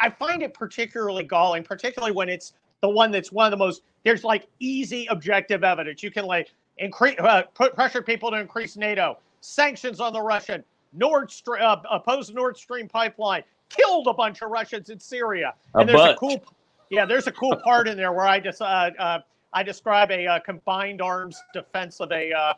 I 0.01 0.11
find 0.11 0.43
it 0.43 0.55
particularly 0.55 1.25
galling, 1.25 1.63
particularly 1.63 2.13
when 2.13 2.29
it's 2.29 2.55
the 2.81 2.89
one 2.89 3.11
that's 3.11 3.31
one 3.31 3.47
of 3.47 3.51
the 3.51 3.57
most 3.57 3.83
there's 4.05 4.25
like 4.25 4.49
easy 4.59 5.07
objective 5.07 5.65
evidence. 5.65 6.03
You 6.03 6.11
can 6.11 6.25
like 6.25 6.53
increase 6.79 7.19
uh, 7.19 7.43
put 7.55 7.75
pressure 7.75 8.03
people 8.03 8.31
to 8.31 8.39
increase 8.39 8.77
NATO, 8.77 9.19
sanctions 9.41 10.01
on 10.01 10.13
the 10.13 10.21
Russian, 10.21 10.65
Nord 10.93 11.31
Stream 11.31 11.63
uh, 11.63 11.77
opposed 11.91 12.35
Nord 12.35 12.57
Stream 12.57 12.89
pipeline, 12.89 13.45
killed 13.69 14.09
a 14.09 14.13
bunch 14.13 14.43
of 14.43 14.51
Russians 14.51 14.91
in 14.91 14.99
Syria. 14.99 15.55
A 15.75 15.79
and 15.79 15.89
there's 15.89 16.01
bunch. 16.01 16.17
a 16.17 16.19
cool 16.19 16.45
yeah, 16.91 17.07
there's 17.07 17.27
a 17.27 17.33
cool 17.33 17.57
part 17.65 17.89
in 17.89 17.97
there 17.97 18.13
where 18.13 18.27
I 18.27 18.39
just 18.41 18.61
uh, 18.61 18.91
uh, 18.99 19.21
I 19.53 19.63
describe 19.63 20.11
a 20.11 20.27
uh, 20.27 20.41
combined 20.41 21.01
arms 21.03 21.41
defense 21.53 22.01
of 22.01 22.11
a 22.13 22.33
uh, 22.33 22.55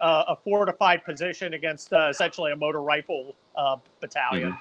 uh, 0.00 0.24
a 0.28 0.36
fortified 0.36 1.04
position 1.04 1.54
against 1.54 1.92
uh, 1.92 2.08
essentially 2.08 2.52
a 2.52 2.56
motor 2.56 2.80
rifle 2.82 3.34
uh, 3.56 3.76
battalion. 4.00 4.56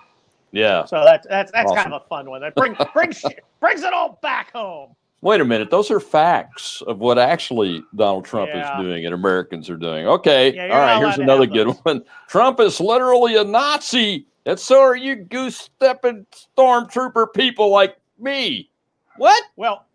yeah. 0.51 0.85
So 0.85 1.03
that's 1.05 1.25
that's 1.27 1.51
that's 1.51 1.71
kind 1.71 1.93
of 1.93 2.01
a 2.01 2.07
fun 2.07 2.29
one. 2.29 2.41
That 2.41 2.55
bring 2.55 2.75
brings 2.93 3.23
brings 3.59 3.83
it 3.83 3.93
all 3.93 4.19
back 4.21 4.51
home. 4.51 4.95
Wait 5.21 5.41
a 5.41 5.45
minute. 5.45 5.69
Those 5.69 5.91
are 5.91 5.99
facts 5.99 6.81
of 6.87 6.99
what 6.99 7.19
actually 7.19 7.83
Donald 7.95 8.23
Trump 8.23 8.49
Yeah. 8.53 8.77
is 8.77 8.85
doing 8.85 9.05
and 9.05 9.13
Americans 9.13 9.69
are 9.69 9.75
doing. 9.75 10.07
Okay. 10.07 10.53
Yeah, 10.55 10.69
All 10.73 10.79
right. 10.79 10.97
Here's 10.97 11.17
another 11.17 11.45
good 11.45 11.67
those. 11.67 11.77
one. 11.83 12.03
Trump 12.29 12.61
is 12.61 12.79
literally 12.79 13.35
a 13.35 13.43
Nazi, 13.43 14.25
and 14.45 14.57
so 14.57 14.79
are 14.79 14.95
you 14.95 15.15
goose 15.15 15.57
stepping 15.57 16.25
stormtrooper 16.57 17.33
people 17.33 17.69
like 17.69 17.97
me. 18.17 18.69
What? 19.17 19.43
Well, 19.57 19.85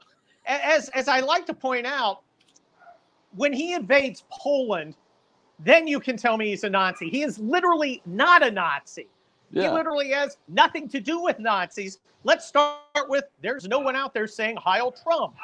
as 0.46 0.88
as 0.90 1.08
I 1.08 1.20
like 1.20 1.46
to 1.46 1.54
point 1.54 1.86
out, 1.86 2.22
when 3.36 3.52
he 3.52 3.74
invades 3.74 4.24
Poland, 4.30 4.94
then 5.58 5.86
you 5.86 6.00
can 6.00 6.16
tell 6.16 6.36
me 6.36 6.50
he's 6.50 6.64
a 6.64 6.70
Nazi. 6.70 7.08
He 7.08 7.22
is 7.22 7.38
literally 7.38 8.02
not 8.06 8.42
a 8.42 8.50
Nazi. 8.50 9.08
He 9.52 9.68
literally 9.68 10.10
has 10.10 10.36
nothing 10.48 10.88
to 10.88 10.98
do 10.98 11.20
with 11.20 11.38
Nazis. 11.38 12.00
Let's 12.24 12.44
start 12.44 13.08
with 13.08 13.24
there's 13.40 13.68
no 13.68 13.78
one 13.78 13.94
out 13.94 14.12
there 14.12 14.26
saying 14.26 14.56
Heil 14.56 14.90
Trump. 14.90 15.34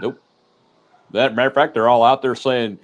Nope. 0.00 0.22
That 1.10 1.34
matter 1.34 1.48
of 1.48 1.54
fact, 1.54 1.74
they're 1.74 1.88
all 1.88 2.04
out 2.04 2.22
there 2.22 2.36
saying, 2.36 2.78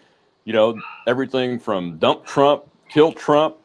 you 0.45 0.53
know, 0.53 0.81
everything 1.07 1.61
from 1.61 1.99
dump 1.99 2.27
Trump, 2.27 2.65
kill 2.89 3.13
Trump, 3.13 3.57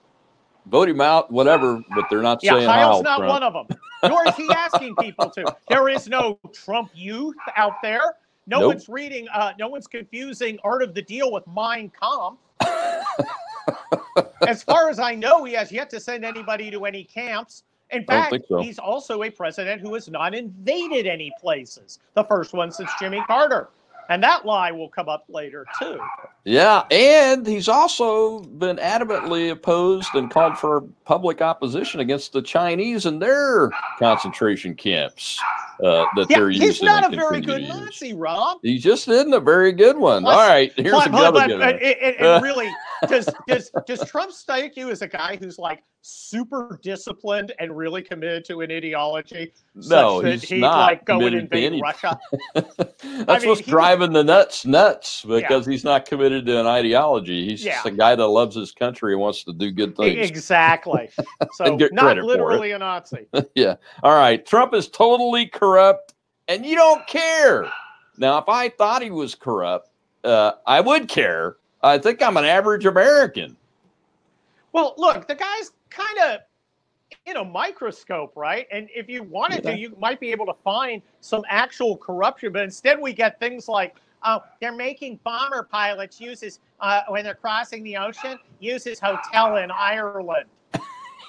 vote 0.70 0.90
him 0.90 1.02
out, 1.02 1.32
whatever. 1.32 1.82
But 1.96 2.06
they're 2.10 2.22
not 2.22 2.44
Yeah, 2.44 2.54
saying 2.54 2.68
Kyle's 2.68 2.98
how. 2.98 3.02
not 3.02 3.18
Trump. 3.20 3.30
one 3.32 3.44
of 3.44 3.54
them. 3.68 3.78
Nor 4.10 4.28
is 4.28 4.36
he 4.36 4.48
asking 4.56 4.96
people 4.98 5.30
to. 5.32 5.56
There 5.70 5.90
is 5.90 6.08
no 6.08 6.40
Trump 6.54 6.92
youth 6.94 7.36
out 7.56 7.82
there. 7.82 8.16
No 8.46 8.60
Nope. 8.62 8.68
one's 8.68 8.90
reading. 8.90 9.28
Uh, 9.34 9.54
no 9.60 9.68
one's 9.68 9.88
confusing 9.88 10.58
Art 10.64 10.82
of 10.84 10.94
the 10.94 11.02
Deal 11.02 11.32
with 11.32 11.44
Mein 11.48 11.92
Kampf. 12.00 12.38
as 14.48 14.64
far 14.64 14.90
as 14.90 15.00
I 15.00 15.16
know, 15.16 15.44
he 15.44 15.54
has 15.54 15.72
yet 15.72 15.90
to 15.92 16.00
send 16.00 16.24
anybody 16.24 16.72
to 16.72 16.86
any 16.86 17.04
camps. 17.04 17.64
In 17.92 18.04
fact, 18.06 18.36
so. 18.50 18.62
he's 18.62 18.80
also 18.80 19.24
a 19.24 19.30
president 19.30 19.82
who 19.82 19.94
has 19.94 20.10
not 20.10 20.36
invaded 20.36 21.08
any 21.08 21.32
places. 21.40 22.00
The 22.16 22.24
first 22.26 22.54
one 22.54 22.72
since 22.72 22.90
Jimmy 23.00 23.22
Carter. 23.28 23.70
And 24.10 24.24
that 24.24 24.46
lie 24.46 24.72
will 24.72 24.90
come 24.90 25.10
up 25.10 25.26
later, 25.28 25.66
too. 25.80 26.00
Yeah, 26.46 26.84
and 26.92 27.46
he's 27.46 27.68
also 27.68 28.40
been 28.40 28.78
adamantly 28.78 29.52
opposed 29.52 30.16
and 30.16 30.32
called 30.32 30.58
for 30.58 30.82
public 31.06 31.42
opposition 31.42 32.00
against 32.00 32.32
the 32.32 32.42
Chinese 32.42 33.06
and 33.06 33.22
their 33.22 33.72
concentration 34.00 34.76
camps 34.76 35.42
uh, 35.84 36.06
that 36.16 36.28
Yeah, 36.30 36.38
they're 36.38 36.50
using. 36.50 36.68
he's 36.68 36.82
not 36.82 37.12
a 37.12 37.16
very 37.16 37.42
good. 37.42 37.62
Nazi, 37.68 38.14
Rob. 38.14 38.58
He 38.64 38.78
just 38.80 39.08
isn't 39.08 39.34
a 39.34 39.40
very 39.40 39.72
good 39.72 39.98
one. 39.98 40.24
Plus- 40.24 40.36
All 40.38 40.48
right, 40.48 40.72
here's 40.76 40.92
But- 40.94 41.08
another 41.08 41.32
but- 41.40 41.48
good 41.48 41.60
but 41.60 41.76
one. 41.76 41.84
it, 41.84 41.98
it, 42.02 42.16
it 42.20 42.42
really 42.42 42.70
does 43.10 43.30
does 43.48 43.72
does 43.86 44.04
Trump 44.10 44.32
strike 44.32 44.76
you 44.76 44.90
as 44.90 45.02
a 45.02 45.08
guy 45.08 45.38
who's 45.40 45.58
like 45.60 45.84
super 46.02 46.80
disciplined 46.84 47.54
and 47.60 47.76
really 47.76 48.02
committed 48.02 48.46
to 48.46 48.62
an 48.62 48.72
ideology? 48.72 49.54
No, 49.76 50.22
such 50.22 50.24
that 50.24 50.32
he's 50.40 50.44
he'd 50.50 50.60
not 50.62 50.78
like 50.88 51.06
go 51.06 51.20
and 51.22 51.36
invade 51.36 51.80
Russia. 51.82 52.18
That's 52.56 53.44
mean, 53.44 53.50
what's 53.50 53.60
he 53.62 53.70
driving 53.72 54.14
the 54.14 54.24
nuts 54.24 54.66
nuts 54.66 55.24
because 55.24 55.66
he's 55.66 55.84
not 55.84 56.06
committed 56.08 56.46
to 56.48 56.60
an 56.60 56.66
ideology. 56.66 57.46
He's 57.48 57.62
just 57.64 57.86
a 57.86 57.92
guy 57.92 58.16
that 58.16 58.26
loves 58.28 58.56
his 58.56 58.72
country 58.72 59.14
and 59.14 59.22
wants 59.22 59.44
to 59.44 59.54
do 59.54 59.70
good 59.72 59.96
things. 59.96 60.28
Exactly. 60.30 61.10
So 61.54 61.76
not 61.76 61.90
credit 61.92 61.92
for 61.92 62.10
it. 62.24 62.26
literally 62.26 62.72
a 62.72 62.80
Nazi. 62.80 63.28
yeah. 63.56 63.76
All 64.04 64.16
right. 64.16 64.44
Trump 64.46 64.74
is 64.74 64.88
totally 64.90 65.46
corrupt 65.68 66.14
and 66.48 66.66
you 66.66 66.76
don't 66.76 67.06
care. 67.08 67.70
Now, 68.18 68.38
if 68.38 68.48
I 68.48 68.70
thought 68.70 69.02
he 69.02 69.12
was 69.12 69.36
corrupt, 69.36 69.90
uh, 70.24 70.54
I 70.66 70.80
would 70.82 71.08
care. 71.10 71.58
I 71.84 71.98
think 71.98 72.22
I'm 72.22 72.38
an 72.38 72.46
average 72.46 72.86
American. 72.86 73.56
Well, 74.72 74.94
look, 74.98 75.28
the 75.28 75.36
guy's 75.36 75.72
kind 75.90 76.18
of 76.20 76.40
in 77.26 77.38
a 77.38 77.44
microscope, 77.44 78.32
right? 78.36 78.66
And 78.72 78.90
if 78.96 79.10
you 79.10 79.24
wanted 79.24 79.64
Yeah. 79.64 79.72
to, 79.72 79.78
you 79.78 79.96
might 80.00 80.20
be 80.20 80.32
able 80.32 80.46
to 80.46 80.56
find 80.64 81.02
some 81.20 81.44
actual 81.50 81.98
corruption. 81.98 82.54
But 82.54 82.64
instead, 82.64 83.00
we 83.00 83.14
get 83.14 83.40
things 83.40 83.68
like, 83.68 83.98
oh, 84.24 84.40
they're 84.62 84.72
making 84.72 85.20
bomber 85.24 85.64
pilots 85.64 86.20
use 86.20 86.42
his 86.42 86.60
uh, 86.80 87.02
when 87.10 87.24
they're 87.24 87.34
crossing 87.36 87.84
the 87.84 87.98
ocean, 87.98 88.38
use 88.60 88.84
his 88.84 89.00
hotel 89.00 89.58
in 89.58 89.70
Ireland. 89.72 90.46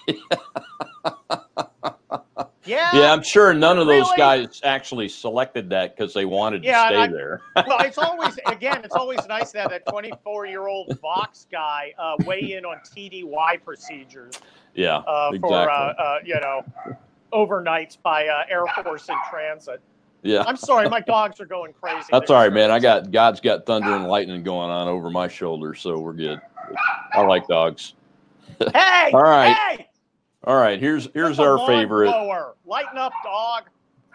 yeah. 0.07 0.14
Yeah, 2.68 2.90
Yeah, 2.94 3.12
I'm 3.12 3.22
sure 3.22 3.54
none 3.54 3.78
of 3.78 3.87
those 3.87 4.04
Really? 4.16 4.16
guys 4.18 4.61
actually 4.62 5.09
selected 5.09 5.70
that 5.70 5.96
because 5.96 6.12
they 6.12 6.24
wanted 6.26 6.62
Yeah, 6.64 6.83
to 6.83 6.88
stay 6.88 7.02
I- 7.02 7.07
there. 7.07 7.40
well, 7.66 7.78
it's 7.81 7.98
always 7.98 8.38
again, 8.46 8.83
it's 8.85 8.94
always 8.94 9.20
nice 9.26 9.52
to 9.52 9.61
have 9.61 9.70
that 9.70 9.87
24-year-old 9.87 10.98
Vox 11.00 11.46
guy 11.50 11.94
uh, 11.98 12.16
weigh 12.26 12.52
in 12.52 12.64
on 12.64 12.78
TDY 12.94 13.64
procedures 13.64 14.35
Yeah, 14.74 14.98
uh, 14.98 15.31
exactly. 15.33 15.48
for 15.48 15.70
uh, 15.70 15.74
uh, 15.94 16.18
you 16.24 16.35
know 16.40 16.62
overnights 17.33 17.96
by 18.02 18.26
uh, 18.28 18.44
Air 18.50 18.64
Force 18.83 19.09
in 19.09 19.16
transit. 19.31 19.81
yeah. 20.22 20.42
I'm 20.46 20.57
sorry, 20.57 20.88
my 20.88 21.00
dogs 21.00 21.40
are 21.40 21.46
going 21.46 21.72
crazy. 21.81 22.07
That's 22.11 22.28
They 22.28 22.35
all 22.35 22.40
right, 22.40 22.46
just- 22.48 22.54
man. 22.54 22.70
I 22.70 22.78
got 22.78 23.11
God's 23.11 23.40
got 23.40 23.66
thunder 23.66 23.94
and 23.94 24.07
lightning 24.09 24.42
going 24.42 24.70
on 24.70 24.88
over 24.88 25.11
my 25.11 25.28
shoulder, 25.28 25.74
so 25.74 25.98
we're 25.98 26.12
good. 26.12 26.40
I 27.14 27.22
like 27.22 27.46
dogs. 27.48 27.94
Hey, 28.74 29.11
All 29.12 29.22
right. 29.22 29.54
hey, 29.54 29.88
All 30.48 30.56
right, 30.56 30.80
here's 30.80 31.11
here's 31.12 31.38
our 31.38 31.58
favorite. 31.66 32.06
blower. 32.06 32.54
Lighten 32.64 32.96
up, 32.96 33.12
dog. 33.22 33.64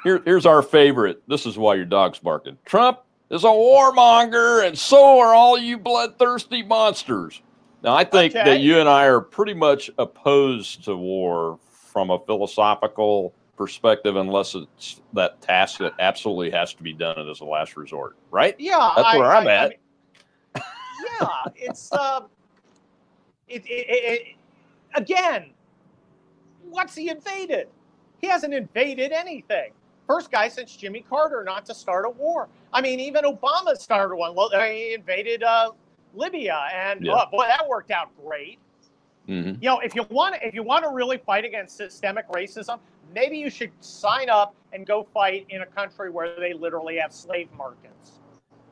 Here, 0.04 0.20
here's 0.26 0.48
our 0.48 0.64
favorite. 0.64 1.22
This 1.28 1.46
is 1.46 1.60
why 1.60 1.76
your 1.76 1.86
dog's 1.86 2.18
barking. 2.18 2.58
Trump 2.66 3.02
is 3.30 3.44
a 3.44 3.48
warmonger, 3.48 4.66
and 4.68 4.76
so 4.76 5.20
are 5.20 5.36
all 5.36 5.60
you 5.60 5.78
bloodthirsty 5.78 6.64
monsters. 6.64 7.40
Now, 7.84 7.94
I 7.94 8.04
think 8.04 8.36
Okay. 8.36 8.44
that 8.46 8.60
you 8.62 8.80
and 8.80 8.90
I 8.90 9.06
are 9.06 9.22
pretty 9.22 9.54
much 9.54 9.92
opposed 10.00 10.84
to 10.86 10.96
war 10.96 11.60
from 11.72 12.10
a 12.10 12.18
philosophical 12.26 13.32
perspective, 13.56 14.16
unless 14.16 14.56
it's 14.56 15.02
that 15.14 15.40
task 15.40 15.78
that 15.82 15.94
absolutely 16.00 16.50
has 16.50 16.74
to 16.74 16.82
be 16.82 16.94
done 16.94 17.30
as 17.30 17.42
a 17.42 17.46
last 17.46 17.78
resort, 17.78 18.16
right? 18.32 18.56
Yeah, 18.60 18.92
That's 18.96 19.08
I- 19.10 19.18
where 19.20 19.32
I'm 19.32 19.48
I- 19.48 19.52
I 19.52 19.54
at. 19.54 19.70
mean- 19.70 20.64
yeah, 21.22 21.28
it's 21.56 21.92
uh, 21.94 22.22
it, 23.48 23.64
it, 23.68 23.70
it, 23.70 24.22
it 24.22 24.28
again. 24.96 25.52
What's 26.74 26.96
he 26.96 27.10
invaded? 27.10 27.68
He 28.20 28.28
hasn't 28.28 28.52
invaded 28.52 29.12
anything. 29.12 29.74
First 30.08 30.32
guy 30.32 30.48
since 30.48 30.76
Jimmy 30.76 31.06
Carter 31.08 31.44
not 31.44 31.68
to 31.68 31.74
start 31.76 32.06
a 32.06 32.10
war. 32.10 32.50
I 32.74 32.82
mean, 32.82 33.00
even 33.00 33.26
Obama 33.26 33.78
started 33.78 34.16
one. 34.16 34.34
Well, 34.34 34.50
he 34.50 34.96
invaded 34.96 35.44
uh, 35.44 35.70
Libya, 36.16 36.60
and 36.74 37.06
Yeah. 37.06 37.14
oh, 37.14 37.26
boy, 37.32 37.46
that 37.46 37.68
worked 37.68 37.92
out 37.92 38.10
great. 38.26 38.58
hmm 39.28 39.54
You 39.62 39.70
know, 39.70 39.80
if 39.82 39.94
you 39.94 40.04
want, 40.10 40.36
if 40.42 40.56
you 40.56 40.64
want 40.64 40.84
to 40.84 40.90
really 40.90 41.18
fight 41.18 41.46
against 41.46 41.78
systemic 41.78 42.28
racism, 42.30 42.80
maybe 43.14 43.38
you 43.38 43.52
should 43.52 43.72
sign 43.80 44.30
up 44.30 44.56
and 44.74 44.88
go 44.88 45.08
fight 45.14 45.46
in 45.50 45.62
a 45.62 45.68
country 45.68 46.10
where 46.10 46.36
they 46.40 46.54
literally 46.54 46.98
have 46.98 47.14
slave 47.14 47.50
markets. 47.56 48.20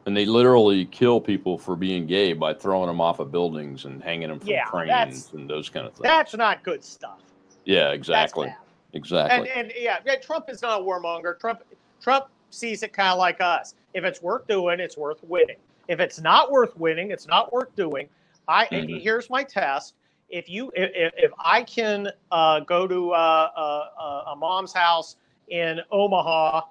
And 0.08 0.18
they 0.18 0.26
literally 0.26 0.86
kill 0.86 1.22
people 1.22 1.60
for 1.60 1.76
being 1.76 2.08
gay 2.08 2.34
by 2.34 2.56
throwing 2.56 2.88
them 2.88 3.00
off 3.00 3.20
of 3.20 3.32
buildings 3.32 3.86
and 3.86 4.02
hanging 4.04 4.30
them 4.30 4.40
from 4.40 4.50
Yeah, 4.50 4.66
cranes 4.66 5.30
and 5.34 5.48
those 5.48 5.70
kind 5.70 5.86
of 5.86 5.94
things. 5.94 6.02
That's 6.02 6.36
not 6.36 6.64
good 6.64 6.84
stuff. 6.84 7.20
Yeah, 7.66 7.92
exactly, 7.92 8.54
exactly. 8.94 9.50
And 9.50 9.68
and 9.68 9.74
yeah, 9.78 10.00
yeah, 10.06 10.16
Trump 10.16 10.50
is 10.50 10.62
not 10.62 10.82
a 10.82 10.84
warmonger. 10.84 11.40
Trump 11.40 11.62
Trump 12.02 12.26
sees 12.50 12.84
it 12.84 12.94
kind 12.94 13.12
of 13.12 13.18
like 13.18 13.42
us. 13.42 13.76
If 13.94 14.04
it's 14.04 14.22
worth 14.22 14.48
doing, 14.48 14.80
it's 14.80 14.98
worth 14.98 15.24
winning. 15.24 15.58
If 15.88 16.00
it's 16.00 16.20
not 16.20 16.52
worth 16.52 16.76
winning, 16.78 17.12
it's 17.12 17.28
not 17.28 17.52
worth 17.52 17.76
doing. 17.76 18.10
I 18.48 18.66
Mhm. 18.68 19.02
here's 19.02 19.30
my 19.30 19.44
test. 19.44 19.96
If 20.30 20.50
you 20.50 20.72
if, 20.76 21.14
if 21.18 21.32
I 21.40 21.64
can 21.64 22.10
uh, 22.32 22.62
go 22.62 22.88
to 22.88 23.12
uh, 23.12 23.50
uh, 23.56 24.24
a 24.32 24.36
mom's 24.36 24.74
house 24.74 25.18
in 25.50 25.82
Omaha 25.92 26.62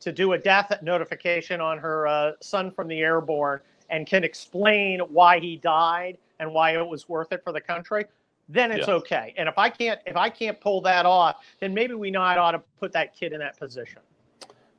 to 0.00 0.12
do 0.12 0.32
a 0.32 0.38
death 0.38 0.72
notification 0.82 1.60
on 1.60 1.78
her 1.78 2.06
uh, 2.06 2.32
son 2.40 2.70
from 2.70 2.88
the 2.88 3.00
airborne 3.00 3.60
and 3.90 4.06
can 4.06 4.24
explain 4.24 5.00
why 5.00 5.38
he 5.38 5.56
died 5.56 6.16
and 6.38 6.52
why 6.52 6.76
it 6.76 6.86
was 6.86 7.08
worth 7.08 7.32
it 7.32 7.44
for 7.44 7.52
the 7.52 7.60
country, 7.60 8.06
then 8.52 8.72
it's 8.72 8.88
Yeah. 8.88 8.94
okay. 8.94 9.34
And 9.36 9.48
if 9.48 9.56
I 9.58 9.68
can't 9.70 10.00
if 10.06 10.16
I 10.16 10.28
can't 10.28 10.60
pull 10.60 10.80
that 10.82 11.06
off, 11.06 11.36
then 11.60 11.72
maybe 11.74 11.94
we 11.94 12.10
not 12.10 12.38
ought 12.38 12.52
to 12.52 12.62
put 12.78 12.92
that 12.92 13.14
kid 13.14 13.32
in 13.32 13.38
that 13.40 13.58
position 13.58 14.00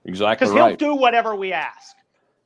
exactly 0.06 0.48
because 0.48 0.54
he'll 0.68 0.76
do 0.76 0.96
whatever 0.96 1.36
we 1.36 1.54
ask. 1.54 1.96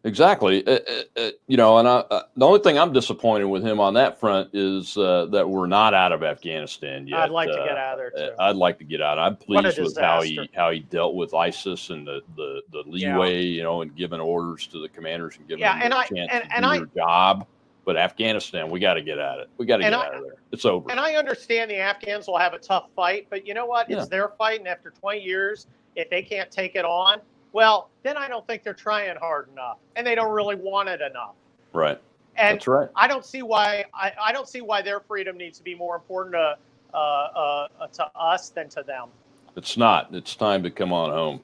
Exactly. 0.04 0.64
Uh, 0.68 0.72
uh, 0.72 1.20
uh, 1.20 1.32
you 1.48 1.58
know, 1.58 1.80
and 1.80 1.88
I, 1.88 1.96
uh, 1.96 2.22
the 2.38 2.46
only 2.46 2.60
thing 2.60 2.78
I'm 2.78 2.94
disappointed 2.94 3.46
with 3.46 3.66
him 3.66 3.80
on 3.80 3.96
that 3.96 4.20
front 4.20 4.52
is 4.54 4.96
uh, 4.98 5.26
that 5.32 5.50
we're 5.50 5.66
not 5.66 5.96
out 5.96 6.12
of 6.12 6.22
Afghanistan 6.22 7.08
yet. 7.08 7.22
I'd 7.22 7.32
like 7.32 7.50
to 7.50 7.60
Uh, 7.60 7.66
get 7.66 7.76
out 7.76 7.94
of 7.94 7.98
there 7.98 8.12
too. 8.30 8.36
I'd 8.38 8.56
like 8.56 8.78
to 8.78 8.84
get 8.84 9.02
out. 9.02 9.18
I'm 9.18 9.36
pleased 9.36 9.80
with 9.80 9.98
how 9.98 10.22
he 10.22 10.48
how 10.56 10.70
he 10.70 10.82
dealt 10.82 11.16
with 11.16 11.34
ISIS 11.34 11.90
and 11.90 12.06
the 12.06 12.22
the, 12.36 12.62
the 12.72 12.84
Yeah. 12.90 13.16
leeway, 13.18 13.42
you 13.46 13.64
know, 13.64 13.82
and 13.82 13.96
giving 13.96 14.20
orders 14.20 14.68
to 14.68 14.80
the 14.80 14.90
commanders 14.90 15.38
and 15.38 15.48
giving 15.48 15.62
Yeah, 15.62 15.74
them 15.74 15.82
and 15.86 15.94
a 15.96 15.98
I- 15.98 16.06
chance 16.06 16.30
and- 16.32 16.44
to 16.44 16.56
and 16.56 16.64
do 16.66 16.70
I- 16.70 16.78
their 16.78 16.86
job. 16.96 17.48
But 17.86 17.98
Afghanistan, 17.98 18.70
we 18.70 18.80
got 18.80 18.96
to 18.96 19.02
get 19.02 19.20
at 19.20 19.38
it. 19.40 19.50
We 19.58 19.66
got 19.66 19.78
to 19.78 19.84
get 19.84 19.94
I- 19.94 20.08
out 20.08 20.16
of 20.16 20.24
there. 20.24 20.34
It's 20.52 20.66
over. 20.66 20.90
And 20.90 21.00
I 21.00 21.16
understand 21.16 21.70
the 21.70 21.78
Afghans 21.78 22.28
will 22.28 22.38
have 22.38 22.54
a 22.54 22.60
tough 22.60 22.90
fight, 22.96 23.28
but 23.30 23.46
you 23.48 23.54
know 23.54 23.66
what? 23.66 23.90
Yeah. 23.90 24.00
It's 24.00 24.08
their 24.08 24.30
fight, 24.30 24.60
and 24.60 24.68
after 24.68 24.90
20 24.90 25.22
years, 25.22 25.68
if 25.96 26.10
they 26.10 26.22
can't 26.22 26.50
take 26.50 26.76
it 26.76 26.86
on, 26.86 27.20
well, 27.54 27.90
then 28.04 28.18
I 28.18 28.28
don't 28.28 28.46
think 28.48 28.64
they're 28.64 28.74
trying 28.74 29.16
hard 29.18 29.50
enough, 29.52 29.78
and 29.96 30.06
they 30.06 30.16
don't 30.16 30.34
really 30.34 30.56
want 30.56 30.90
it 30.90 31.02
enough. 31.02 31.36
right. 31.74 32.02
And 32.38 32.58
That's 32.58 32.68
right. 32.68 32.90
I 32.98 33.08
don't 33.08 33.26
see 33.26 33.44
why 33.44 33.86
I, 33.94 34.12
I 34.22 34.34
don't 34.34 34.50
see 34.50 34.60
why 34.60 34.82
their 34.82 35.00
freedom 35.00 35.38
needs 35.38 35.58
to 35.58 35.64
be 35.64 35.74
more 35.74 35.96
important 35.96 36.34
to 36.34 36.58
uh, 36.94 36.98
uh, 36.98 37.88
to 37.94 38.06
us 38.14 38.50
than 38.50 38.68
to 38.70 38.84
them. 38.84 39.08
It's 39.56 39.78
not. 39.78 40.14
It's 40.14 40.36
time 40.36 40.62
to 40.64 40.70
come 40.70 40.92
on 40.92 41.12
home. 41.12 41.40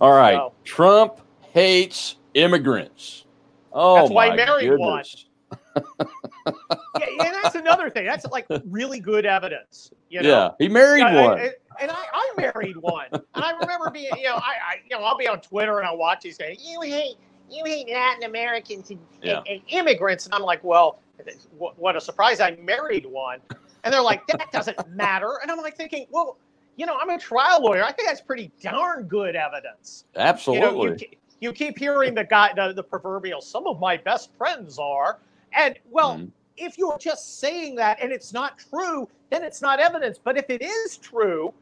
All 0.00 0.10
right. 0.10 0.34
No. 0.34 0.52
Trump 0.64 1.20
hates 1.52 2.16
immigrants. 2.34 3.24
Oh, 3.72 3.94
That's 3.94 4.10
why 4.10 4.24
he 4.24 4.30
my 4.30 4.36
married 4.36 4.70
one. 4.70 4.98
goodness. 4.98 5.26
Yeah, 7.00 7.06
and 7.26 7.34
that's 7.42 7.54
another 7.54 7.88
thing. 7.88 8.04
That's 8.04 8.26
like 8.26 8.46
really 8.66 9.00
good 9.00 9.24
evidence. 9.24 9.92
You 10.10 10.22
know? 10.22 10.28
Yeah, 10.28 10.50
he 10.58 10.68
married 10.68 11.02
I- 11.04 11.22
one. 11.22 11.38
I- 11.38 11.52
and 11.80 11.90
I, 11.90 12.04
I 12.12 12.32
married 12.36 12.76
one, 12.76 13.06
and 13.12 13.22
I 13.34 13.52
remember 13.52 13.88
being, 13.90 14.10
you 14.18 14.24
know, 14.24 14.34
I, 14.34 14.52
I, 14.62 14.74
you 14.88 14.94
know, 14.94 15.02
I'll 15.02 15.16
be 15.16 15.26
on 15.26 15.40
Twitter 15.40 15.78
and 15.78 15.88
I'll 15.88 15.96
watch 15.96 16.20
these 16.20 16.36
guys. 16.36 16.58
You 16.60 16.82
hate, 16.82 17.16
you 17.50 17.64
hate 17.64 17.88
Latin 17.88 18.24
Americans 18.24 18.90
and, 18.90 19.00
Yeah. 19.22 19.38
and, 19.38 19.48
and 19.48 19.60
immigrants, 19.68 20.26
and 20.26 20.34
I'm 20.34 20.42
like, 20.42 20.62
well, 20.62 20.98
what, 21.56 21.78
what 21.78 21.96
a 21.96 22.00
surprise! 22.00 22.40
I 22.40 22.56
married 22.62 23.06
one, 23.06 23.38
and 23.84 23.92
they're 23.92 24.02
like, 24.02 24.26
that 24.26 24.52
doesn't 24.52 24.86
matter, 24.90 25.38
and 25.40 25.50
I'm 25.50 25.58
like 25.58 25.74
thinking, 25.78 26.06
well, 26.10 26.36
you 26.76 26.84
know, 26.84 26.98
I'm 27.00 27.08
a 27.08 27.18
trial 27.18 27.62
lawyer. 27.62 27.82
I 27.82 27.90
think 27.92 28.06
that's 28.06 28.20
pretty 28.20 28.52
darn 28.62 29.04
good 29.04 29.34
evidence. 29.34 30.04
Absolutely. 30.14 30.66
You 30.68 30.86
know, 30.90 30.96
you, 31.00 31.06
you 31.40 31.52
keep 31.54 31.78
hearing 31.78 32.14
the 32.14 32.24
guy, 32.24 32.52
the, 32.54 32.74
the 32.74 32.82
proverbial, 32.82 33.40
some 33.40 33.66
of 33.66 33.80
my 33.80 33.96
best 33.96 34.30
friends 34.36 34.78
are, 34.78 35.20
and 35.54 35.78
well, 35.90 36.16
Mhm. 36.16 36.30
if 36.56 36.78
you're 36.78 36.98
just 36.98 37.40
saying 37.40 37.76
that 37.76 38.00
and 38.00 38.12
it's 38.12 38.32
not 38.32 38.58
true, 38.58 39.08
then 39.30 39.42
it's 39.44 39.62
not 39.62 39.80
evidence. 39.80 40.18
But 40.18 40.36
if 40.36 40.50
it 40.50 40.62
is 40.62 40.96
true, 40.98 41.52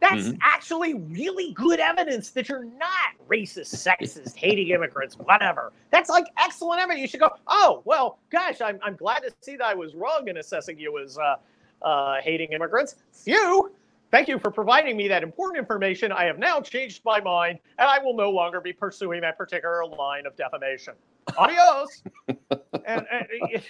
that's 0.00 0.28
mm-hmm. 0.28 0.38
actually 0.40 0.94
really 0.94 1.52
good 1.52 1.80
evidence 1.80 2.30
that 2.30 2.48
you're 2.48 2.64
not 2.64 3.14
racist, 3.28 3.74
sexist, 3.74 4.36
hating 4.36 4.68
immigrants, 4.68 5.16
whatever. 5.18 5.72
That's 5.90 6.08
like 6.08 6.26
excellent 6.38 6.80
evidence. 6.80 7.00
You 7.02 7.08
should 7.08 7.20
go, 7.20 7.30
oh, 7.48 7.82
well, 7.84 8.18
gosh, 8.30 8.60
I'm, 8.60 8.78
I'm 8.82 8.94
glad 8.94 9.20
to 9.20 9.32
see 9.40 9.56
that 9.56 9.66
I 9.66 9.74
was 9.74 9.94
wrong 9.94 10.28
in 10.28 10.36
assessing 10.36 10.78
you 10.78 10.98
as 10.98 11.18
uh, 11.18 11.36
uh, 11.82 12.20
hating 12.22 12.52
immigrants. 12.52 12.96
Phew. 13.12 13.72
Thank 14.10 14.28
you 14.28 14.38
for 14.38 14.50
providing 14.50 14.96
me 14.96 15.06
that 15.08 15.22
important 15.22 15.58
information. 15.58 16.12
I 16.12 16.24
have 16.24 16.38
now 16.38 16.60
changed 16.60 17.02
my 17.04 17.20
mind, 17.20 17.58
and 17.78 17.88
I 17.88 17.98
will 17.98 18.16
no 18.16 18.30
longer 18.30 18.60
be 18.60 18.72
pursuing 18.72 19.20
that 19.20 19.36
particular 19.36 19.84
line 19.84 20.26
of 20.26 20.34
defamation. 20.34 20.94
Adios. 21.36 22.02
and, 22.28 22.40
and, 22.86 23.06
and, 23.10 23.62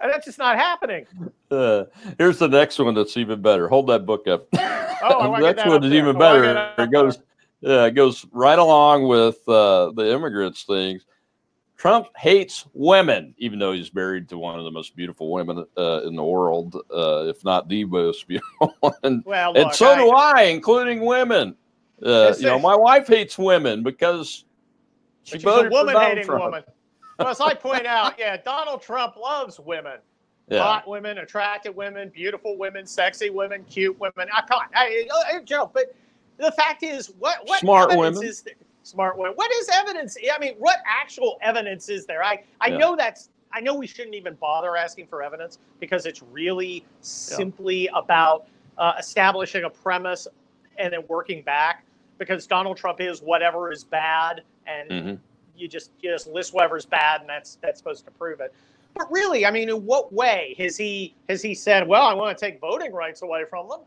that's 0.00 0.26
just 0.26 0.38
not 0.38 0.56
happening. 0.56 1.06
Uh, 1.50 1.84
here's 2.18 2.38
the 2.38 2.48
next 2.48 2.78
one 2.80 2.94
that's 2.94 3.16
even 3.16 3.40
better. 3.40 3.68
Hold 3.68 3.86
that 3.88 4.04
book 4.04 4.26
up. 4.26 4.48
Oh, 5.02 5.32
the 5.38 5.52
next 5.52 5.64
one 5.64 5.84
is 5.84 5.92
even 5.92 6.18
better. 6.18 6.72
It 6.76 6.90
goes, 6.90 7.20
yeah, 7.60 7.86
it 7.86 7.92
goes 7.92 8.26
right 8.32 8.58
along 8.58 9.06
with 9.06 9.48
uh, 9.48 9.92
the 9.92 10.12
immigrants 10.12 10.64
things. 10.64 11.04
Trump 11.78 12.08
hates 12.16 12.66
women, 12.74 13.34
even 13.38 13.60
though 13.60 13.70
he's 13.70 13.94
married 13.94 14.28
to 14.28 14.36
one 14.36 14.58
of 14.58 14.64
the 14.64 14.70
most 14.70 14.96
beautiful 14.96 15.30
women 15.30 15.64
uh, 15.78 16.02
in 16.04 16.16
the 16.16 16.24
world, 16.24 16.74
uh, 16.92 17.26
if 17.26 17.44
not 17.44 17.68
the 17.68 17.84
most 17.84 18.26
beautiful. 18.28 18.74
and, 19.04 19.24
well, 19.24 19.52
look, 19.52 19.66
and 19.66 19.74
so 19.74 19.92
I, 19.92 19.96
do 19.96 20.10
I, 20.10 20.42
including 20.42 21.06
women. 21.06 21.56
Uh, 22.04 22.34
you 22.36 22.46
know, 22.46 22.58
my 22.58 22.76
wife 22.76 23.06
hates 23.06 23.38
women 23.38 23.82
because 23.84 24.44
she's 25.22 25.44
a 25.44 25.68
woman-hating 25.68 26.26
woman. 26.26 26.64
Well, 27.18 27.28
as 27.28 27.40
I 27.40 27.54
point 27.54 27.86
out, 27.86 28.14
yeah, 28.18 28.36
Donald 28.36 28.82
Trump 28.82 29.16
loves 29.16 29.58
women. 29.58 29.98
Yeah. 30.48 30.62
Hot 30.62 30.88
women, 30.88 31.18
attractive 31.18 31.76
women, 31.76 32.08
beautiful 32.08 32.56
women, 32.56 32.86
sexy 32.86 33.30
women, 33.30 33.64
cute 33.64 33.98
women. 34.00 34.28
I 34.32 34.40
can't. 34.42 34.70
I, 34.74 35.06
I, 35.12 35.36
I 35.36 35.42
joke, 35.42 35.72
but 35.74 35.94
the 36.38 36.52
fact 36.52 36.82
is, 36.82 37.12
what 37.18 37.40
what 37.44 37.60
smart 37.60 37.96
women 37.96 38.22
is 38.24 38.42
there? 38.42 38.54
Smart 38.88 39.16
women? 39.16 39.32
What 39.34 39.52
is 39.52 39.68
evidence? 39.72 40.16
I 40.32 40.38
mean, 40.38 40.54
what 40.58 40.78
actual 40.86 41.38
evidence 41.42 41.88
is 41.88 42.06
there? 42.06 42.22
I 42.22 42.42
I 42.60 42.68
yeah. 42.68 42.78
know 42.78 42.96
that's. 42.96 43.30
I 43.52 43.60
know 43.60 43.74
we 43.74 43.86
shouldn't 43.86 44.14
even 44.14 44.34
bother 44.34 44.76
asking 44.76 45.06
for 45.06 45.22
evidence 45.22 45.58
because 45.80 46.04
it's 46.04 46.22
really 46.22 46.84
simply 47.00 47.84
yeah. 47.84 47.90
about 47.94 48.46
uh, 48.76 48.92
establishing 48.98 49.64
a 49.64 49.70
premise 49.70 50.28
and 50.78 50.92
then 50.92 51.00
working 51.08 51.42
back. 51.42 51.84
Because 52.18 52.46
Donald 52.46 52.76
Trump 52.76 53.00
is 53.00 53.20
whatever 53.20 53.70
is 53.70 53.84
bad, 53.84 54.42
and 54.66 54.90
mm-hmm. 54.90 55.14
you 55.56 55.68
just 55.68 55.92
you 56.00 56.10
just 56.10 56.26
list 56.26 56.52
whatever's 56.52 56.84
bad, 56.84 57.20
and 57.20 57.30
that's 57.30 57.58
that's 57.62 57.78
supposed 57.78 58.04
to 58.06 58.10
prove 58.10 58.40
it. 58.40 58.52
But 58.94 59.10
really, 59.12 59.46
I 59.46 59.52
mean, 59.52 59.68
in 59.68 59.84
what 59.84 60.12
way 60.12 60.56
has 60.58 60.76
he 60.76 61.14
has 61.28 61.42
he 61.42 61.54
said, 61.54 61.86
"Well, 61.86 62.02
I 62.02 62.14
want 62.14 62.36
to 62.36 62.44
take 62.44 62.60
voting 62.60 62.92
rights 62.92 63.22
away 63.22 63.44
from 63.48 63.68
them"? 63.68 63.80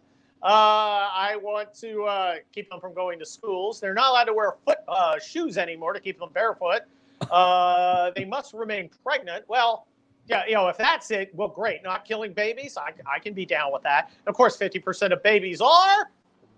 Uh, 0.44 1.08
I 1.14 1.38
want 1.42 1.74
to 1.76 2.04
uh, 2.04 2.36
keep 2.52 2.70
them 2.70 2.80
from 2.80 2.94
going 2.96 3.20
to 3.20 3.26
schools. 3.26 3.80
They're 3.80 3.94
not 3.94 4.10
allowed 4.10 4.24
to 4.26 4.34
wear 4.34 4.56
foot 4.66 4.80
uh, 4.88 5.20
shoes 5.20 5.58
anymore 5.58 5.94
to 5.94 6.00
keep 6.00 6.20
them 6.20 6.30
barefoot. 6.34 6.82
Uh, 7.30 8.10
they 8.16 8.26
must 8.26 8.52
remain 8.52 8.90
pregnant. 9.04 9.46
Well, 9.48 9.86
yeah, 10.26 10.42
you 10.48 10.56
know, 10.56 10.70
if 10.70 10.78
that's 10.78 11.12
it, 11.12 11.30
well, 11.36 11.50
great. 11.50 11.84
Not 11.84 12.04
killing 12.04 12.34
babies, 12.34 12.78
I, 12.78 12.94
I 13.06 13.20
can 13.20 13.36
be 13.36 13.46
down 13.46 13.72
with 13.72 13.84
that. 13.84 14.10
Of 14.26 14.34
course, 14.34 14.56
fifty 14.58 14.80
percent 14.80 15.14
of 15.14 15.22
babies 15.22 15.62
are 15.62 16.10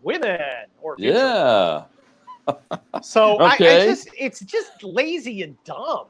women 0.04 0.40
or 0.82 0.96
yeah. 0.98 1.84
so 3.02 3.42
okay. 3.42 3.80
I, 3.80 3.84
I 3.84 3.86
just, 3.86 4.08
it's 4.18 4.40
just 4.40 4.84
lazy 4.84 5.44
and 5.44 5.62
dumb. 5.66 6.06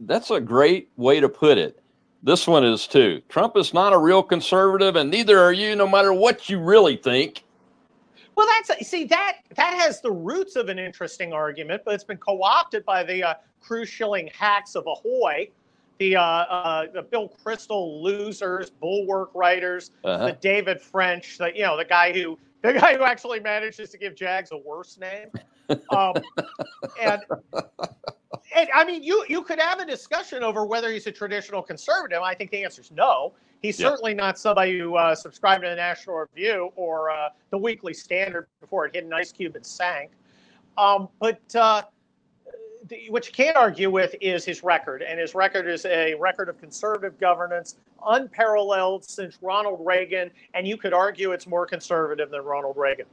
That's 0.00 0.30
a 0.30 0.40
great 0.40 0.90
way 0.96 1.20
to 1.20 1.28
put 1.28 1.56
it. 1.56 1.82
This 2.22 2.46
one 2.46 2.64
is 2.64 2.86
too. 2.86 3.22
Trump 3.28 3.56
is 3.56 3.72
not 3.72 3.92
a 3.92 3.98
real 3.98 4.22
conservative, 4.22 4.96
and 4.96 5.10
neither 5.10 5.38
are 5.38 5.52
you, 5.52 5.74
no 5.74 5.88
matter 5.88 6.12
what 6.12 6.48
you 6.48 6.60
really 6.60 6.96
think. 6.96 7.44
Well, 8.36 8.46
that's 8.46 8.86
see 8.86 9.04
that 9.04 9.38
that 9.56 9.74
has 9.74 10.00
the 10.00 10.12
roots 10.12 10.56
of 10.56 10.68
an 10.68 10.78
interesting 10.78 11.32
argument, 11.32 11.82
but 11.84 11.94
it's 11.94 12.04
been 12.04 12.18
co-opted 12.18 12.84
by 12.84 13.04
the 13.04 13.22
uh, 13.22 13.34
cruise 13.60 13.88
shilling 13.88 14.28
hacks 14.34 14.74
of 14.74 14.86
Ahoy, 14.86 15.48
the 15.98 16.16
uh, 16.16 16.22
uh, 16.22 16.86
the 16.92 17.02
Bill 17.02 17.32
Kristol 17.44 18.02
losers, 18.02 18.70
bulwark 18.70 19.30
writers, 19.34 19.90
uh-huh. 20.04 20.26
the 20.26 20.32
David 20.32 20.80
French, 20.80 21.38
the 21.38 21.52
you 21.54 21.62
know 21.62 21.76
the 21.76 21.84
guy 21.84 22.12
who 22.12 22.38
the 22.62 22.74
guy 22.74 22.96
who 22.96 23.02
actually 23.02 23.40
manages 23.40 23.90
to 23.90 23.98
give 23.98 24.14
Jags 24.14 24.52
a 24.52 24.58
worse 24.58 24.98
name. 24.98 25.28
Um, 25.90 26.14
and 27.00 27.22
and 28.56 28.68
I 28.74 28.84
mean, 28.84 29.02
you 29.02 29.24
you 29.28 29.42
could 29.42 29.60
have 29.60 29.80
a 29.80 29.86
discussion 29.86 30.42
over 30.42 30.64
whether 30.64 30.90
he's 30.90 31.06
a 31.06 31.12
traditional 31.12 31.62
conservative. 31.62 32.20
I 32.22 32.34
think 32.34 32.50
the 32.50 32.64
answer 32.64 32.82
is 32.82 32.90
no. 32.90 33.32
He's 33.62 33.78
yeah. 33.78 33.88
certainly 33.88 34.14
not 34.14 34.38
somebody 34.38 34.78
who 34.78 34.96
uh, 34.96 35.14
subscribed 35.14 35.64
to 35.64 35.70
the 35.70 35.76
National 35.76 36.16
Review 36.16 36.70
or 36.76 37.10
uh, 37.10 37.28
the 37.50 37.58
Weekly 37.58 37.92
Standard 37.92 38.46
before 38.60 38.86
it 38.86 38.94
hit 38.94 39.04
an 39.04 39.12
ice 39.12 39.32
cube 39.32 39.54
and 39.54 39.64
sank. 39.64 40.10
Um, 40.78 41.08
but 41.20 41.40
uh, 41.54 41.82
the, 42.88 43.10
what 43.10 43.26
you 43.26 43.32
can't 43.32 43.56
argue 43.56 43.90
with 43.90 44.14
is 44.20 44.44
his 44.44 44.62
record, 44.62 45.02
and 45.02 45.20
his 45.20 45.34
record 45.34 45.68
is 45.68 45.84
a 45.84 46.14
record 46.14 46.48
of 46.48 46.58
conservative 46.58 47.18
governance, 47.20 47.76
unparalleled 48.06 49.04
since 49.04 49.38
Ronald 49.42 49.80
Reagan, 49.84 50.30
and 50.54 50.66
you 50.66 50.78
could 50.78 50.94
argue 50.94 51.32
it's 51.32 51.46
more 51.46 51.66
conservative 51.66 52.30
than 52.30 52.42
Ronald 52.42 52.76
Reagan. 52.78 53.06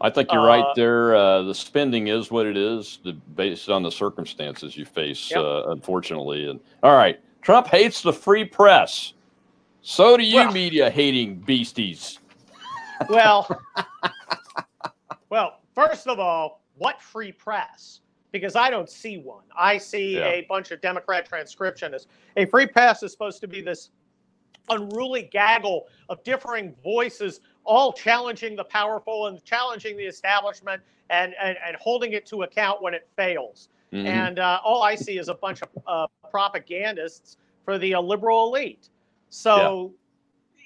I 0.00 0.10
think 0.10 0.32
you're 0.32 0.42
uh, 0.42 0.46
right 0.46 0.74
there. 0.76 1.14
Uh, 1.14 1.42
the 1.42 1.54
spending 1.54 2.08
is 2.08 2.30
what 2.30 2.46
it 2.46 2.56
is, 2.56 3.00
the, 3.04 3.12
based 3.12 3.68
on 3.68 3.82
the 3.82 3.90
circumstances 3.90 4.76
you 4.76 4.84
face, 4.84 5.30
yep. 5.30 5.40
uh, 5.40 5.70
unfortunately. 5.70 6.48
And 6.48 6.60
all 6.82 6.96
right, 6.96 7.20
Trump 7.42 7.66
hates 7.66 8.02
the 8.02 8.12
free 8.12 8.44
press. 8.44 9.12
So 9.82 10.16
do 10.16 10.22
you, 10.22 10.36
well, 10.36 10.52
media 10.52 10.90
hating 10.90 11.36
beasties. 11.36 12.18
Well, 13.08 13.48
well, 15.30 15.60
first 15.74 16.06
of 16.06 16.18
all, 16.18 16.62
what 16.76 17.00
free 17.00 17.32
press? 17.32 18.00
Because 18.32 18.56
I 18.56 18.70
don't 18.70 18.88
see 18.88 19.18
one. 19.18 19.44
I 19.56 19.78
see 19.78 20.16
yeah. 20.16 20.26
a 20.26 20.46
bunch 20.48 20.70
of 20.70 20.80
Democrat 20.80 21.28
transcriptionists. 21.28 22.06
A 22.36 22.46
free 22.46 22.66
press 22.66 23.02
is 23.02 23.10
supposed 23.10 23.40
to 23.40 23.48
be 23.48 23.60
this 23.60 23.90
unruly 24.68 25.22
gaggle 25.22 25.88
of 26.08 26.22
differing 26.22 26.74
voices 26.82 27.40
all 27.64 27.92
challenging 27.92 28.56
the 28.56 28.64
powerful 28.64 29.26
and 29.26 29.44
challenging 29.44 29.96
the 29.96 30.04
establishment 30.04 30.82
and, 31.10 31.34
and, 31.42 31.56
and 31.66 31.76
holding 31.76 32.12
it 32.12 32.26
to 32.26 32.42
account 32.42 32.82
when 32.82 32.94
it 32.94 33.06
fails. 33.16 33.68
Mm-hmm. 33.92 34.06
And 34.06 34.38
uh, 34.38 34.60
all 34.64 34.82
I 34.82 34.94
see 34.94 35.18
is 35.18 35.28
a 35.28 35.34
bunch 35.34 35.62
of 35.62 35.68
uh, 35.86 36.06
propagandists 36.30 37.36
for 37.64 37.78
the 37.78 37.94
uh, 37.94 38.00
liberal 38.00 38.46
elite. 38.46 38.88
So, 39.30 39.92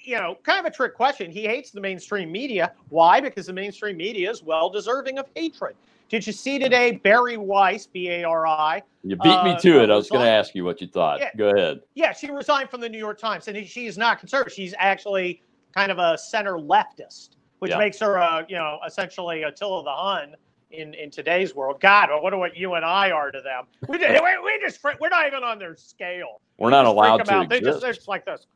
yeah. 0.05 0.17
you 0.17 0.23
know, 0.23 0.39
kind 0.43 0.61
of 0.61 0.67
a 0.67 0.75
trick 0.75 0.95
question. 0.95 1.31
He 1.31 1.45
hates 1.45 1.71
the 1.71 1.81
mainstream 1.81 2.31
media. 2.31 2.73
Why? 2.91 3.21
Because 3.21 3.47
the 3.47 3.53
mainstream 3.53 3.97
media 3.97 4.31
is 4.31 4.43
well 4.43 4.71
deserving 4.71 5.19
of 5.19 5.27
hatred. 5.35 5.75
Did 6.11 6.27
you 6.27 6.35
see 6.35 6.59
today 6.59 6.93
Bari 6.93 7.39
Weiss, 7.39 7.87
B 7.87 8.11
A 8.11 8.25
R 8.25 8.47
I? 8.47 8.83
You 9.03 9.17
beat 9.17 9.43
me 9.43 9.53
uh, 9.53 9.59
to 9.61 9.83
it. 9.83 9.91
I 9.91 9.97
was 9.97 10.11
going 10.11 10.25
to 10.25 10.31
ask 10.31 10.55
you 10.55 10.65
what 10.65 10.81
you 10.81 10.87
thought. 10.87 11.19
Yeah, 11.19 11.31
Go 11.37 11.49
ahead. 11.49 11.81
Yeah, 11.95 12.13
she 12.13 12.31
resigned 12.31 12.69
from 12.69 12.83
the 12.83 12.89
New 12.89 12.99
York 12.99 13.19
Times, 13.19 13.49
and 13.49 13.67
she 13.67 13.87
is 13.87 13.97
not 13.97 14.21
conservative. 14.21 14.53
She's 14.53 14.75
actually 14.79 15.43
kind 15.75 15.91
of 15.91 15.99
a 15.99 16.17
center 16.17 16.55
leftist, 16.55 17.37
which 17.59 17.71
yeah. 17.71 17.79
makes 17.79 17.99
her, 17.99 18.19
uh, 18.19 18.45
you 18.49 18.57
know, 18.57 18.79
essentially 18.87 19.43
Attila 19.43 19.85
the 19.85 19.91
Hun 19.91 20.35
in 20.71 20.95
in 20.95 21.11
today's 21.11 21.55
world. 21.55 21.81
God, 21.81 22.11
I 22.11 22.21
wonder 22.21 22.39
what 22.39 22.57
you 22.57 22.75
and 22.75 22.85
I 22.85 23.11
are 23.11 23.31
to 23.31 23.41
them. 23.41 23.65
We 23.89 23.99
just, 23.99 24.23
we, 24.23 24.31
we 24.45 24.61
just 24.61 24.83
we're 25.01 25.09
not 25.09 25.27
even 25.27 25.43
on 25.43 25.59
their 25.59 25.77
scale. 25.77 26.41
We're 26.59 26.71
not 26.71 26.87
allowed 26.87 27.19
to. 27.19 27.25
Think 27.25 27.37
about 27.37 27.49
they 27.49 27.61
just 27.61 27.81
they're 27.81 27.93
just 27.93 28.09
like 28.09 28.25
this. 28.25 28.47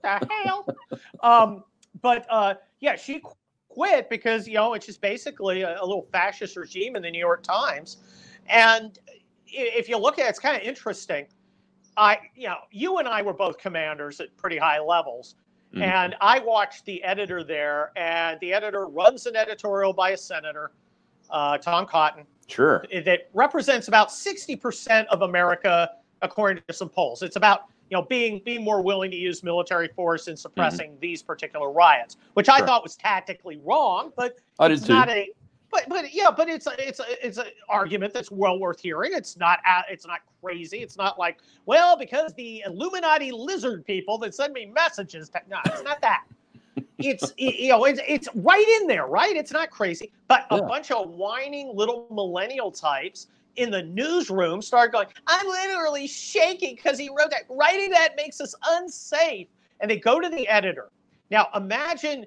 What 0.00 0.20
the 0.20 0.28
hell? 0.44 0.66
um, 1.22 1.64
but 2.00 2.26
uh, 2.30 2.54
yeah, 2.80 2.96
she 2.96 3.22
quit 3.68 4.08
because 4.08 4.46
you 4.46 4.54
know 4.54 4.74
it's 4.74 4.86
just 4.86 5.00
basically 5.00 5.62
a, 5.62 5.80
a 5.80 5.84
little 5.84 6.08
fascist 6.12 6.56
regime 6.56 6.96
in 6.96 7.02
the 7.02 7.10
New 7.10 7.18
York 7.18 7.42
Times, 7.42 7.98
and 8.48 8.98
if 9.46 9.88
you 9.88 9.96
look 9.98 10.18
at 10.18 10.26
it, 10.26 10.28
it's 10.30 10.38
kind 10.38 10.56
of 10.56 10.62
interesting. 10.62 11.26
I, 11.96 12.18
you 12.34 12.46
know, 12.46 12.56
you 12.70 12.98
and 12.98 13.08
I 13.08 13.20
were 13.20 13.34
both 13.34 13.58
commanders 13.58 14.20
at 14.20 14.34
pretty 14.36 14.56
high 14.56 14.78
levels. 14.78 15.34
Mm-hmm. 15.72 15.82
And 15.82 16.16
I 16.20 16.40
watched 16.40 16.84
the 16.84 17.02
editor 17.04 17.44
there, 17.44 17.92
and 17.96 18.38
the 18.40 18.52
editor 18.52 18.86
runs 18.86 19.26
an 19.26 19.36
editorial 19.36 19.92
by 19.92 20.10
a 20.10 20.16
senator, 20.16 20.72
uh, 21.30 21.58
Tom 21.58 21.86
Cotton. 21.86 22.24
Sure. 22.48 22.84
That 23.04 23.30
represents 23.34 23.86
about 23.86 24.08
60% 24.08 25.06
of 25.06 25.22
America, 25.22 25.92
according 26.22 26.64
to 26.66 26.74
some 26.74 26.88
polls. 26.88 27.22
It's 27.22 27.36
about 27.36 27.66
you 27.88 27.96
know 27.96 28.02
being 28.02 28.40
being 28.44 28.64
more 28.64 28.82
willing 28.82 29.10
to 29.12 29.16
use 29.16 29.42
military 29.42 29.88
force 29.88 30.26
in 30.28 30.36
suppressing 30.36 30.90
mm-hmm. 30.90 31.00
these 31.00 31.22
particular 31.22 31.70
riots, 31.70 32.16
which 32.34 32.46
sure. 32.46 32.56
I 32.56 32.60
thought 32.66 32.82
was 32.82 32.96
tactically 32.96 33.60
wrong, 33.64 34.12
but 34.16 34.38
I 34.58 34.66
it's 34.66 34.88
not 34.88 35.08
a 35.08 35.30
but 35.70 35.88
but 35.88 36.12
yeah, 36.12 36.30
but 36.30 36.48
it's 36.48 36.66
a, 36.66 36.72
it's 36.78 37.00
a, 37.00 37.26
it's 37.26 37.38
an 37.38 37.46
argument 37.68 38.12
that's 38.12 38.30
well 38.30 38.58
worth 38.58 38.80
hearing. 38.80 39.12
It's 39.14 39.36
not 39.36 39.60
it's 39.88 40.06
not 40.06 40.20
crazy. 40.42 40.78
It's 40.78 40.96
not 40.96 41.18
like 41.18 41.38
well 41.66 41.96
because 41.96 42.32
the 42.34 42.62
Illuminati 42.66 43.30
lizard 43.30 43.86
people 43.86 44.18
that 44.18 44.34
send 44.34 44.52
me 44.52 44.66
messages. 44.66 45.28
To, 45.30 45.40
no, 45.48 45.58
it's 45.66 45.82
not 45.82 46.00
that. 46.00 46.24
it's 46.98 47.32
you 47.36 47.68
know 47.68 47.84
it's 47.84 48.00
it's 48.06 48.28
right 48.34 48.80
in 48.80 48.86
there, 48.86 49.06
right? 49.06 49.36
It's 49.36 49.52
not 49.52 49.70
crazy, 49.70 50.12
but 50.28 50.46
yeah. 50.50 50.58
a 50.58 50.62
bunch 50.62 50.90
of 50.90 51.10
whining 51.10 51.72
little 51.74 52.06
millennial 52.10 52.70
types 52.70 53.28
in 53.56 53.70
the 53.70 53.82
newsroom 53.82 54.62
start 54.62 54.92
going, 54.92 55.06
"I'm 55.26 55.46
literally 55.46 56.06
shaking 56.06 56.74
because 56.74 56.98
he 56.98 57.08
wrote 57.08 57.30
that. 57.30 57.44
Writing 57.48 57.90
that 57.90 58.16
makes 58.16 58.40
us 58.40 58.54
unsafe." 58.68 59.48
And 59.80 59.90
they 59.90 59.98
go 59.98 60.20
to 60.20 60.28
the 60.28 60.46
editor 60.46 60.90
Now, 61.30 61.48
imagine 61.54 62.26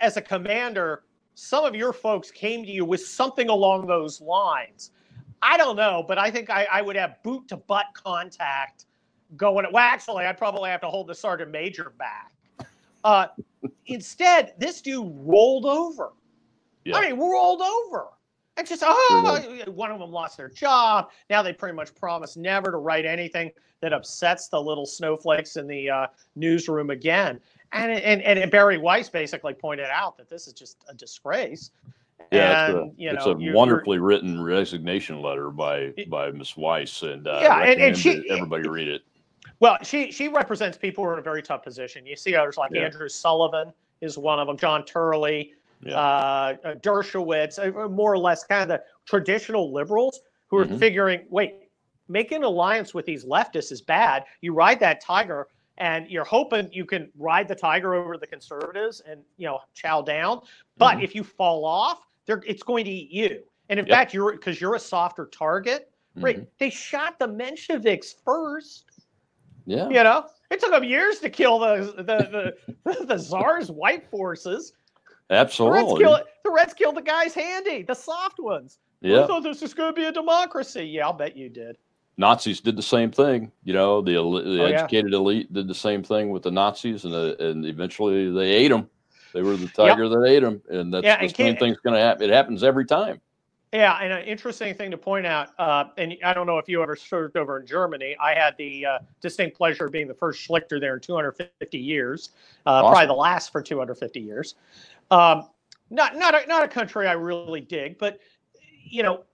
as 0.00 0.16
a 0.16 0.22
commander, 0.22 1.04
some 1.40 1.64
of 1.64 1.74
your 1.74 1.94
folks 1.94 2.30
came 2.30 2.64
to 2.66 2.70
you 2.70 2.84
with 2.84 3.04
something 3.04 3.48
along 3.48 3.86
those 3.86 4.20
lines. 4.20 4.90
I 5.40 5.56
don't 5.56 5.74
know, 5.74 6.04
but 6.06 6.18
I 6.18 6.30
think 6.30 6.50
I, 6.50 6.68
I 6.70 6.82
would 6.82 6.96
have 6.96 7.22
boot 7.22 7.48
to 7.48 7.56
butt 7.56 7.86
contact 7.94 8.84
going. 9.38 9.64
Well, 9.72 9.82
actually, 9.82 10.26
I'd 10.26 10.36
probably 10.36 10.68
have 10.68 10.82
to 10.82 10.88
hold 10.88 11.06
the 11.06 11.14
sergeant 11.14 11.50
major 11.50 11.94
back. 11.98 12.32
Uh, 13.04 13.28
instead, 13.86 14.52
this 14.58 14.82
dude 14.82 15.10
rolled 15.16 15.64
over. 15.64 16.12
Yeah. 16.84 16.98
I 16.98 17.08
mean, 17.08 17.18
rolled 17.18 17.62
over. 17.62 18.08
And 18.58 18.66
just, 18.66 18.82
oh, 18.84 19.64
one 19.68 19.90
of 19.90 19.98
them 19.98 20.10
lost 20.10 20.36
their 20.36 20.50
job. 20.50 21.08
Now 21.30 21.40
they 21.40 21.54
pretty 21.54 21.74
much 21.74 21.94
promise 21.94 22.36
never 22.36 22.70
to 22.70 22.76
write 22.76 23.06
anything 23.06 23.50
that 23.80 23.94
upsets 23.94 24.48
the 24.48 24.60
little 24.60 24.84
snowflakes 24.84 25.56
in 25.56 25.66
the 25.66 25.88
uh, 25.88 26.06
newsroom 26.36 26.90
again. 26.90 27.40
And, 27.72 27.92
and 27.92 28.22
and 28.22 28.50
Bari 28.50 28.78
Weiss 28.78 29.08
basically 29.08 29.54
pointed 29.54 29.86
out 29.86 30.16
that 30.16 30.28
this 30.28 30.46
is 30.46 30.52
just 30.52 30.84
a 30.88 30.94
disgrace. 30.94 31.70
Yeah, 32.32 32.66
and, 32.66 32.76
it's 32.76 32.78
a, 32.78 33.00
you 33.00 33.12
know, 33.12 33.16
it's 33.16 33.26
a 33.26 33.36
you're, 33.38 33.54
wonderfully 33.54 33.96
you're, 33.96 34.06
written 34.06 34.42
resignation 34.42 35.22
letter 35.22 35.50
by 35.50 35.92
by 36.08 36.30
Miss 36.32 36.56
Weiss, 36.56 37.02
and 37.02 37.26
uh, 37.28 37.38
yeah, 37.42 37.62
and, 37.62 37.80
and 37.80 37.96
she 37.96 38.28
everybody 38.28 38.68
read 38.68 38.88
it. 38.88 39.02
Well, 39.60 39.78
she 39.82 40.10
she 40.10 40.28
represents 40.28 40.76
people 40.78 41.04
who 41.04 41.10
are 41.10 41.12
in 41.14 41.18
a 41.20 41.22
very 41.22 41.42
tough 41.42 41.62
position. 41.62 42.06
You 42.06 42.16
see 42.16 42.34
others 42.34 42.56
like 42.56 42.72
yeah. 42.72 42.82
Andrew 42.82 43.08
Sullivan 43.08 43.72
is 44.00 44.18
one 44.18 44.38
of 44.38 44.46
them, 44.46 44.56
John 44.56 44.84
Turley, 44.84 45.54
yeah. 45.82 45.94
uh, 45.94 46.56
uh 46.64 46.74
Dershowitz, 46.76 47.58
uh, 47.58 47.88
more 47.88 48.12
or 48.12 48.18
less 48.18 48.44
kind 48.44 48.62
of 48.62 48.68
the 48.68 48.82
traditional 49.06 49.72
liberals 49.72 50.20
who 50.48 50.58
are 50.58 50.64
mm-hmm. 50.64 50.78
figuring, 50.78 51.20
wait, 51.28 51.68
making 52.08 52.38
an 52.38 52.44
alliance 52.44 52.92
with 52.92 53.06
these 53.06 53.24
leftists 53.24 53.70
is 53.70 53.80
bad. 53.80 54.24
You 54.40 54.52
ride 54.52 54.80
that 54.80 55.00
tiger 55.00 55.46
and 55.78 56.08
you're 56.10 56.24
hoping 56.24 56.68
you 56.72 56.84
can 56.84 57.10
ride 57.16 57.48
the 57.48 57.54
tiger 57.54 57.94
over 57.94 58.16
the 58.16 58.26
conservatives 58.26 59.00
and 59.06 59.20
you 59.36 59.46
know 59.46 59.60
chow 59.74 60.02
down. 60.02 60.40
But 60.76 60.96
mm-hmm. 60.96 61.04
if 61.04 61.14
you 61.14 61.24
fall 61.24 61.64
off, 61.64 62.06
it's 62.26 62.62
going 62.62 62.84
to 62.84 62.90
eat 62.90 63.10
you. 63.10 63.42
And 63.68 63.78
in 63.78 63.86
yep. 63.86 63.96
fact, 63.96 64.14
you're 64.14 64.32
because 64.32 64.60
you're 64.60 64.74
a 64.74 64.80
softer 64.80 65.26
target. 65.26 65.90
Mm-hmm. 66.16 66.24
Right? 66.24 66.48
They 66.58 66.70
shot 66.70 67.18
the 67.18 67.28
Mensheviks 67.28 68.14
first. 68.24 68.86
Yeah. 69.66 69.88
You 69.88 70.02
know, 70.02 70.26
it 70.50 70.60
took 70.60 70.72
them 70.72 70.84
years 70.84 71.20
to 71.20 71.30
kill 71.30 71.58
the 71.58 71.94
the 71.96 72.54
the, 72.84 73.04
the 73.06 73.18
czar's 73.18 73.70
white 73.70 74.08
forces. 74.10 74.72
Absolutely. 75.30 75.80
The 75.80 75.86
Reds, 75.86 75.98
killed, 76.00 76.20
the 76.44 76.50
Reds 76.50 76.74
killed 76.74 76.96
the 76.96 77.02
guys 77.02 77.34
handy, 77.34 77.82
the 77.82 77.94
soft 77.94 78.40
ones. 78.40 78.78
Yeah. 79.00 79.22
I 79.22 79.26
thought 79.26 79.44
this 79.44 79.62
was 79.62 79.72
going 79.72 79.94
to 79.94 79.98
be 79.98 80.06
a 80.06 80.12
democracy. 80.12 80.84
Yeah, 80.84 81.06
I'll 81.06 81.12
bet 81.12 81.36
you 81.36 81.48
did. 81.48 81.78
Nazis 82.16 82.60
did 82.60 82.76
the 82.76 82.82
same 82.82 83.10
thing. 83.10 83.50
You 83.64 83.72
know, 83.72 84.02
the, 84.02 84.12
the 84.12 84.62
oh, 84.62 84.66
educated 84.66 85.12
yeah. 85.12 85.18
elite 85.18 85.52
did 85.52 85.68
the 85.68 85.74
same 85.74 86.02
thing 86.02 86.30
with 86.30 86.42
the 86.42 86.50
Nazis, 86.50 87.04
and 87.04 87.14
uh, 87.14 87.34
and 87.38 87.64
eventually 87.64 88.30
they 88.30 88.50
ate 88.50 88.68
them. 88.68 88.88
They 89.32 89.42
were 89.42 89.56
the 89.56 89.68
tiger 89.68 90.04
yep. 90.04 90.12
that 90.12 90.24
ate 90.26 90.40
them, 90.40 90.62
and 90.68 90.92
that's 90.92 91.04
yeah, 91.04 91.20
the 91.20 91.28
same 91.28 91.56
thing's 91.56 91.78
going 91.78 91.94
to 91.94 92.00
happen. 92.00 92.28
It 92.28 92.32
happens 92.32 92.62
every 92.62 92.84
time. 92.84 93.20
Yeah, 93.72 93.96
and 94.02 94.12
an 94.12 94.24
interesting 94.24 94.74
thing 94.74 94.90
to 94.90 94.98
point 94.98 95.26
out, 95.26 95.50
uh, 95.56 95.84
and 95.96 96.16
I 96.24 96.34
don't 96.34 96.46
know 96.48 96.58
if 96.58 96.68
you 96.68 96.82
ever 96.82 96.96
served 96.96 97.36
over 97.36 97.60
in 97.60 97.66
Germany. 97.66 98.16
I 98.20 98.34
had 98.34 98.56
the 98.58 98.84
uh, 98.84 98.98
distinct 99.20 99.56
pleasure 99.56 99.86
of 99.86 99.92
being 99.92 100.08
the 100.08 100.14
first 100.14 100.46
Schlichter 100.46 100.80
there 100.80 100.94
in 100.94 101.00
250 101.00 101.78
years, 101.78 102.30
uh, 102.66 102.70
awesome. 102.70 102.90
probably 102.90 103.06
the 103.06 103.12
last 103.12 103.52
for 103.52 103.62
250 103.62 104.18
years. 104.18 104.56
Um, 105.12 105.48
not 105.88 106.16
not 106.16 106.34
a, 106.34 106.46
not 106.48 106.64
a 106.64 106.68
country 106.68 107.06
I 107.06 107.12
really 107.12 107.60
dig, 107.60 107.96
but 107.98 108.18
you 108.82 109.04
know, 109.04 109.24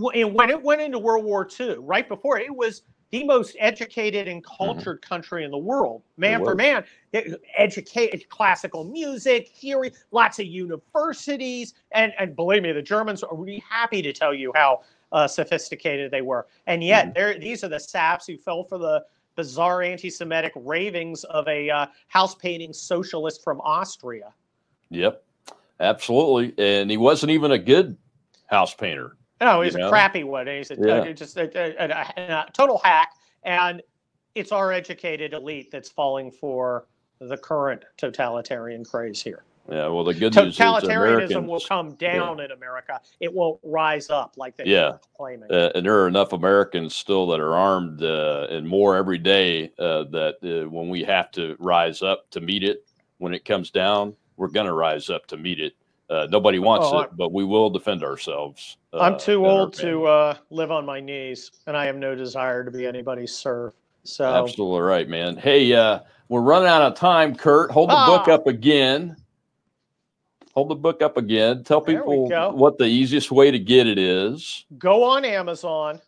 when 0.00 0.50
it 0.50 0.62
went 0.62 0.80
into 0.80 0.98
World 0.98 1.24
War 1.24 1.48
II, 1.58 1.76
right 1.78 2.08
before 2.08 2.38
it 2.38 2.54
was 2.54 2.82
the 3.10 3.24
most 3.24 3.56
educated 3.58 4.28
and 4.28 4.42
mm-hmm. 4.42 4.64
cultured 4.64 5.00
mm-hmm. 5.00 5.08
country 5.08 5.44
in 5.44 5.50
the 5.50 5.58
world, 5.58 6.02
man 6.16 6.44
for 6.44 6.54
man. 6.54 6.84
Educated, 7.56 8.28
classical 8.28 8.84
music, 8.84 9.48
theory, 9.48 9.92
lots 10.12 10.38
of 10.38 10.46
universities, 10.46 11.74
and 11.92 12.12
and 12.18 12.36
believe 12.36 12.62
me, 12.62 12.72
the 12.72 12.82
Germans 12.82 13.22
are 13.22 13.36
really 13.36 13.62
happy 13.68 14.00
to 14.02 14.12
tell 14.12 14.32
you 14.32 14.52
how 14.54 14.82
uh, 15.12 15.26
sophisticated 15.26 16.10
they 16.10 16.22
were. 16.22 16.46
And 16.66 16.84
yet, 16.84 17.14
mm-hmm. 17.14 17.40
these 17.40 17.64
are 17.64 17.68
the 17.68 17.80
saps 17.80 18.26
who 18.26 18.38
fell 18.38 18.64
for 18.64 18.78
the 18.78 19.04
bizarre 19.36 19.82
anti-Semitic 19.82 20.52
ravings 20.54 21.24
of 21.24 21.46
a 21.48 21.70
uh, 21.70 21.86
house 22.08 22.34
painting 22.34 22.72
socialist 22.72 23.42
from 23.42 23.60
Austria. 23.62 24.32
Yep, 24.90 25.22
absolutely, 25.80 26.54
and 26.64 26.90
he 26.90 26.96
wasn't 26.96 27.30
even 27.30 27.52
a 27.52 27.58
good 27.58 27.96
house 28.46 28.74
painter. 28.74 29.16
No, 29.40 29.62
he's 29.62 29.74
a 29.74 29.78
know? 29.78 29.90
crappy 29.90 30.24
one. 30.24 30.46
He's 30.46 30.70
a, 30.70 30.76
yeah. 30.78 31.12
just 31.12 31.36
a, 31.36 31.50
a, 31.56 31.88
a, 31.88 32.46
total 32.52 32.78
hack, 32.78 33.14
and 33.42 33.82
it's 34.34 34.52
our 34.52 34.72
educated 34.72 35.32
elite 35.32 35.70
that's 35.70 35.88
falling 35.88 36.30
for 36.30 36.86
the 37.20 37.36
current 37.36 37.84
totalitarian 37.96 38.84
craze 38.84 39.22
here. 39.22 39.44
Yeah, 39.70 39.86
well, 39.86 40.04
the 40.04 40.14
good 40.14 40.34
news 40.34 40.54
is 40.54 40.58
totalitarianism 40.58 41.46
will 41.46 41.60
come 41.60 41.92
down 41.94 42.38
yeah. 42.38 42.46
in 42.46 42.50
America. 42.50 43.00
It 43.20 43.32
won't 43.32 43.60
rise 43.62 44.10
up 44.10 44.34
like 44.36 44.56
they 44.56 44.64
yeah. 44.64 44.96
claiming. 45.16 45.50
Uh, 45.50 45.70
and 45.74 45.86
there 45.86 46.02
are 46.02 46.08
enough 46.08 46.32
Americans 46.32 46.96
still 46.96 47.26
that 47.28 47.38
are 47.38 47.54
armed 47.54 48.02
uh, 48.02 48.48
and 48.50 48.66
more 48.66 48.96
every 48.96 49.18
day 49.18 49.70
uh, 49.78 50.04
that 50.04 50.36
uh, 50.42 50.68
when 50.68 50.88
we 50.88 51.04
have 51.04 51.30
to 51.32 51.56
rise 51.60 52.02
up 52.02 52.28
to 52.30 52.40
meet 52.40 52.64
it, 52.64 52.84
when 53.18 53.32
it 53.32 53.44
comes 53.44 53.70
down, 53.70 54.16
we're 54.36 54.48
going 54.48 54.66
to 54.66 54.72
rise 54.72 55.08
up 55.08 55.26
to 55.26 55.36
meet 55.36 55.60
it. 55.60 55.74
Uh, 56.10 56.26
nobody 56.28 56.58
wants 56.58 56.88
oh, 56.90 57.00
it, 57.02 57.10
but 57.16 57.32
we 57.32 57.44
will 57.44 57.70
defend 57.70 58.02
ourselves. 58.02 58.78
Uh, 58.92 58.98
I'm 58.98 59.16
too 59.16 59.46
old 59.46 59.72
to 59.74 60.06
uh, 60.06 60.36
live 60.50 60.72
on 60.72 60.84
my 60.84 60.98
knees, 60.98 61.52
and 61.68 61.76
I 61.76 61.86
have 61.86 61.94
no 61.94 62.16
desire 62.16 62.64
to 62.64 62.70
be 62.70 62.84
anybody's 62.84 63.32
serf. 63.32 63.74
So 64.02 64.24
absolutely 64.24 64.80
right, 64.80 65.08
man. 65.08 65.36
Hey, 65.36 65.72
uh, 65.72 66.00
we're 66.28 66.40
running 66.40 66.66
out 66.68 66.82
of 66.82 66.96
time, 66.96 67.36
Kurt. 67.36 67.70
Hold 67.70 67.90
the 67.90 67.94
ah. 67.94 68.06
book 68.06 68.26
up 68.26 68.48
again. 68.48 69.16
Hold 70.54 70.70
the 70.70 70.74
book 70.74 71.00
up 71.00 71.16
again. 71.16 71.62
Tell 71.62 71.80
people 71.80 72.28
what 72.56 72.76
the 72.76 72.86
easiest 72.86 73.30
way 73.30 73.52
to 73.52 73.58
get 73.58 73.86
it 73.86 73.98
is. 73.98 74.64
Go 74.78 75.04
on 75.04 75.24
Amazon 75.24 76.00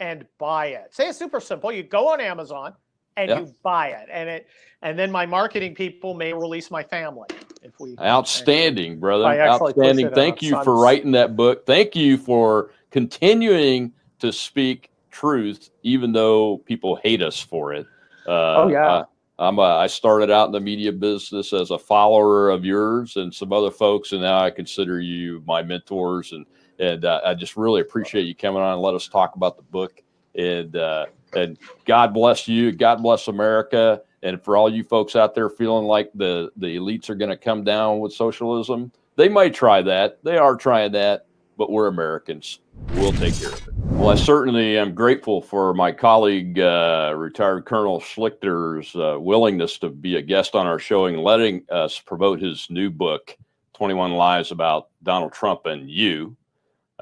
and 0.00 0.26
buy 0.38 0.66
it. 0.66 0.92
Say 0.92 1.08
it's 1.08 1.18
super 1.18 1.38
simple. 1.38 1.70
You 1.70 1.84
go 1.84 2.08
on 2.12 2.20
Amazon 2.20 2.74
and 3.16 3.30
yeah. 3.30 3.38
you 3.38 3.54
buy 3.62 3.90
it, 3.90 4.08
and 4.10 4.28
it, 4.28 4.48
and 4.82 4.98
then 4.98 5.12
my 5.12 5.26
marketing 5.26 5.76
people 5.76 6.14
may 6.14 6.32
release 6.32 6.72
my 6.72 6.82
family 6.82 7.28
if 7.64 7.80
we 7.80 7.96
outstanding 8.00 9.00
brother 9.00 9.24
outstanding 9.24 10.10
thank 10.10 10.42
you 10.42 10.62
for 10.62 10.76
writing 10.76 11.12
that 11.12 11.34
book 11.34 11.66
thank 11.66 11.96
you 11.96 12.16
for 12.16 12.70
continuing 12.90 13.92
to 14.18 14.32
speak 14.32 14.90
truth 15.10 15.70
even 15.82 16.12
though 16.12 16.58
people 16.58 16.96
hate 16.96 17.22
us 17.22 17.40
for 17.40 17.72
it 17.72 17.86
uh, 18.26 18.54
oh 18.56 18.68
yeah 18.68 18.88
I, 18.88 19.04
I'm 19.38 19.58
a, 19.58 19.62
I 19.62 19.86
started 19.88 20.30
out 20.30 20.46
in 20.46 20.52
the 20.52 20.60
media 20.60 20.92
business 20.92 21.52
as 21.52 21.70
a 21.70 21.78
follower 21.78 22.50
of 22.50 22.64
yours 22.64 23.16
and 23.16 23.34
some 23.34 23.52
other 23.52 23.70
folks, 23.70 24.12
and 24.12 24.22
now 24.22 24.38
I 24.38 24.50
consider 24.50 25.00
you 25.00 25.42
my 25.44 25.62
mentors. 25.62 26.32
And 26.32 26.46
and 26.78 27.04
uh, 27.04 27.20
I 27.24 27.34
just 27.34 27.56
really 27.56 27.80
appreciate 27.80 28.22
you 28.22 28.34
coming 28.34 28.62
on 28.62 28.74
and 28.74 28.82
let 28.82 28.94
us 28.94 29.08
talk 29.08 29.34
about 29.36 29.56
the 29.56 29.62
book. 29.62 30.02
And 30.36 30.76
uh, 30.76 31.06
and 31.34 31.58
God 31.84 32.14
bless 32.14 32.46
you. 32.46 32.72
God 32.72 33.02
bless 33.02 33.26
America. 33.26 34.02
And 34.24 34.42
for 34.42 34.56
all 34.56 34.72
you 34.72 34.82
folks 34.82 35.16
out 35.16 35.34
there 35.34 35.50
feeling 35.50 35.84
like 35.84 36.10
the, 36.14 36.50
the 36.56 36.78
elites 36.78 37.10
are 37.10 37.14
going 37.14 37.30
to 37.30 37.36
come 37.36 37.62
down 37.62 38.00
with 38.00 38.14
socialism, 38.14 38.90
they 39.16 39.28
might 39.28 39.52
try 39.52 39.82
that. 39.82 40.18
They 40.24 40.38
are 40.38 40.56
trying 40.56 40.92
that, 40.92 41.26
but 41.58 41.70
we're 41.70 41.88
Americans. 41.88 42.60
We'll 42.94 43.12
take 43.12 43.38
care 43.38 43.50
of 43.50 43.68
it. 43.68 43.74
Well, 43.74 44.08
I 44.08 44.14
certainly 44.14 44.78
am 44.78 44.94
grateful 44.94 45.42
for 45.42 45.74
my 45.74 45.92
colleague, 45.92 46.58
uh, 46.58 47.12
retired 47.14 47.66
Colonel 47.66 48.00
Schlichter's 48.00 48.96
uh, 48.96 49.20
willingness 49.20 49.78
to 49.80 49.90
be 49.90 50.16
a 50.16 50.22
guest 50.22 50.54
on 50.54 50.66
our 50.66 50.78
show 50.78 51.04
and 51.04 51.20
letting 51.20 51.62
us 51.70 51.98
promote 51.98 52.40
his 52.40 52.66
new 52.70 52.88
book, 52.90 53.36
21 53.74 54.12
Lies 54.12 54.50
About 54.50 54.88
Donald 55.02 55.34
Trump 55.34 55.66
and 55.66 55.90
You. 55.90 56.34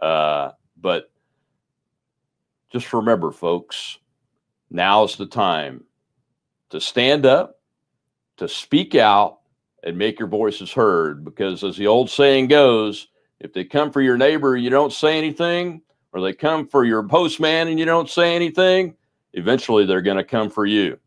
Uh, 0.02 0.50
but 0.76 1.08
just 2.70 2.92
remember, 2.92 3.30
folks, 3.30 3.98
now's 4.70 5.16
the 5.16 5.26
time 5.26 5.84
to 6.72 6.80
stand 6.80 7.26
up, 7.26 7.60
to 8.38 8.48
speak 8.48 8.94
out, 8.94 9.38
and 9.84 9.96
make 9.96 10.18
your 10.18 10.28
voices 10.28 10.72
heard. 10.72 11.24
Because 11.24 11.62
as 11.62 11.76
the 11.76 11.86
old 11.86 12.10
saying 12.10 12.48
goes, 12.48 13.08
if 13.40 13.52
they 13.52 13.64
come 13.64 13.92
for 13.92 14.00
your 14.00 14.16
neighbor, 14.16 14.56
you 14.56 14.70
don't 14.70 14.92
say 14.92 15.18
anything, 15.18 15.82
or 16.12 16.20
they 16.20 16.32
come 16.32 16.66
for 16.66 16.84
your 16.84 17.06
postman 17.06 17.68
and 17.68 17.78
you 17.78 17.84
don't 17.84 18.08
say 18.08 18.34
anything, 18.34 18.94
eventually 19.34 19.84
they're 19.84 20.02
going 20.02 20.16
to 20.16 20.24
come 20.24 20.50
for 20.50 20.64
you. 20.64 20.98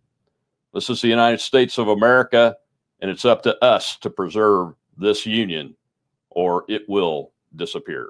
This 0.73 0.89
is 0.89 1.01
the 1.01 1.07
United 1.07 1.39
States 1.39 1.77
of 1.77 1.87
America, 1.87 2.55
and 2.99 3.09
it's 3.09 3.25
up 3.25 3.41
to 3.43 3.63
us 3.63 3.97
to 3.97 4.09
preserve 4.09 4.73
this 4.97 5.25
union, 5.25 5.75
or 6.29 6.65
it 6.67 6.87
will 6.87 7.31
disappear. 7.55 8.09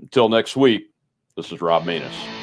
Until 0.00 0.28
next 0.28 0.56
week, 0.56 0.92
this 1.36 1.52
is 1.52 1.60
Rob 1.60 1.84
Maness. 1.84 2.35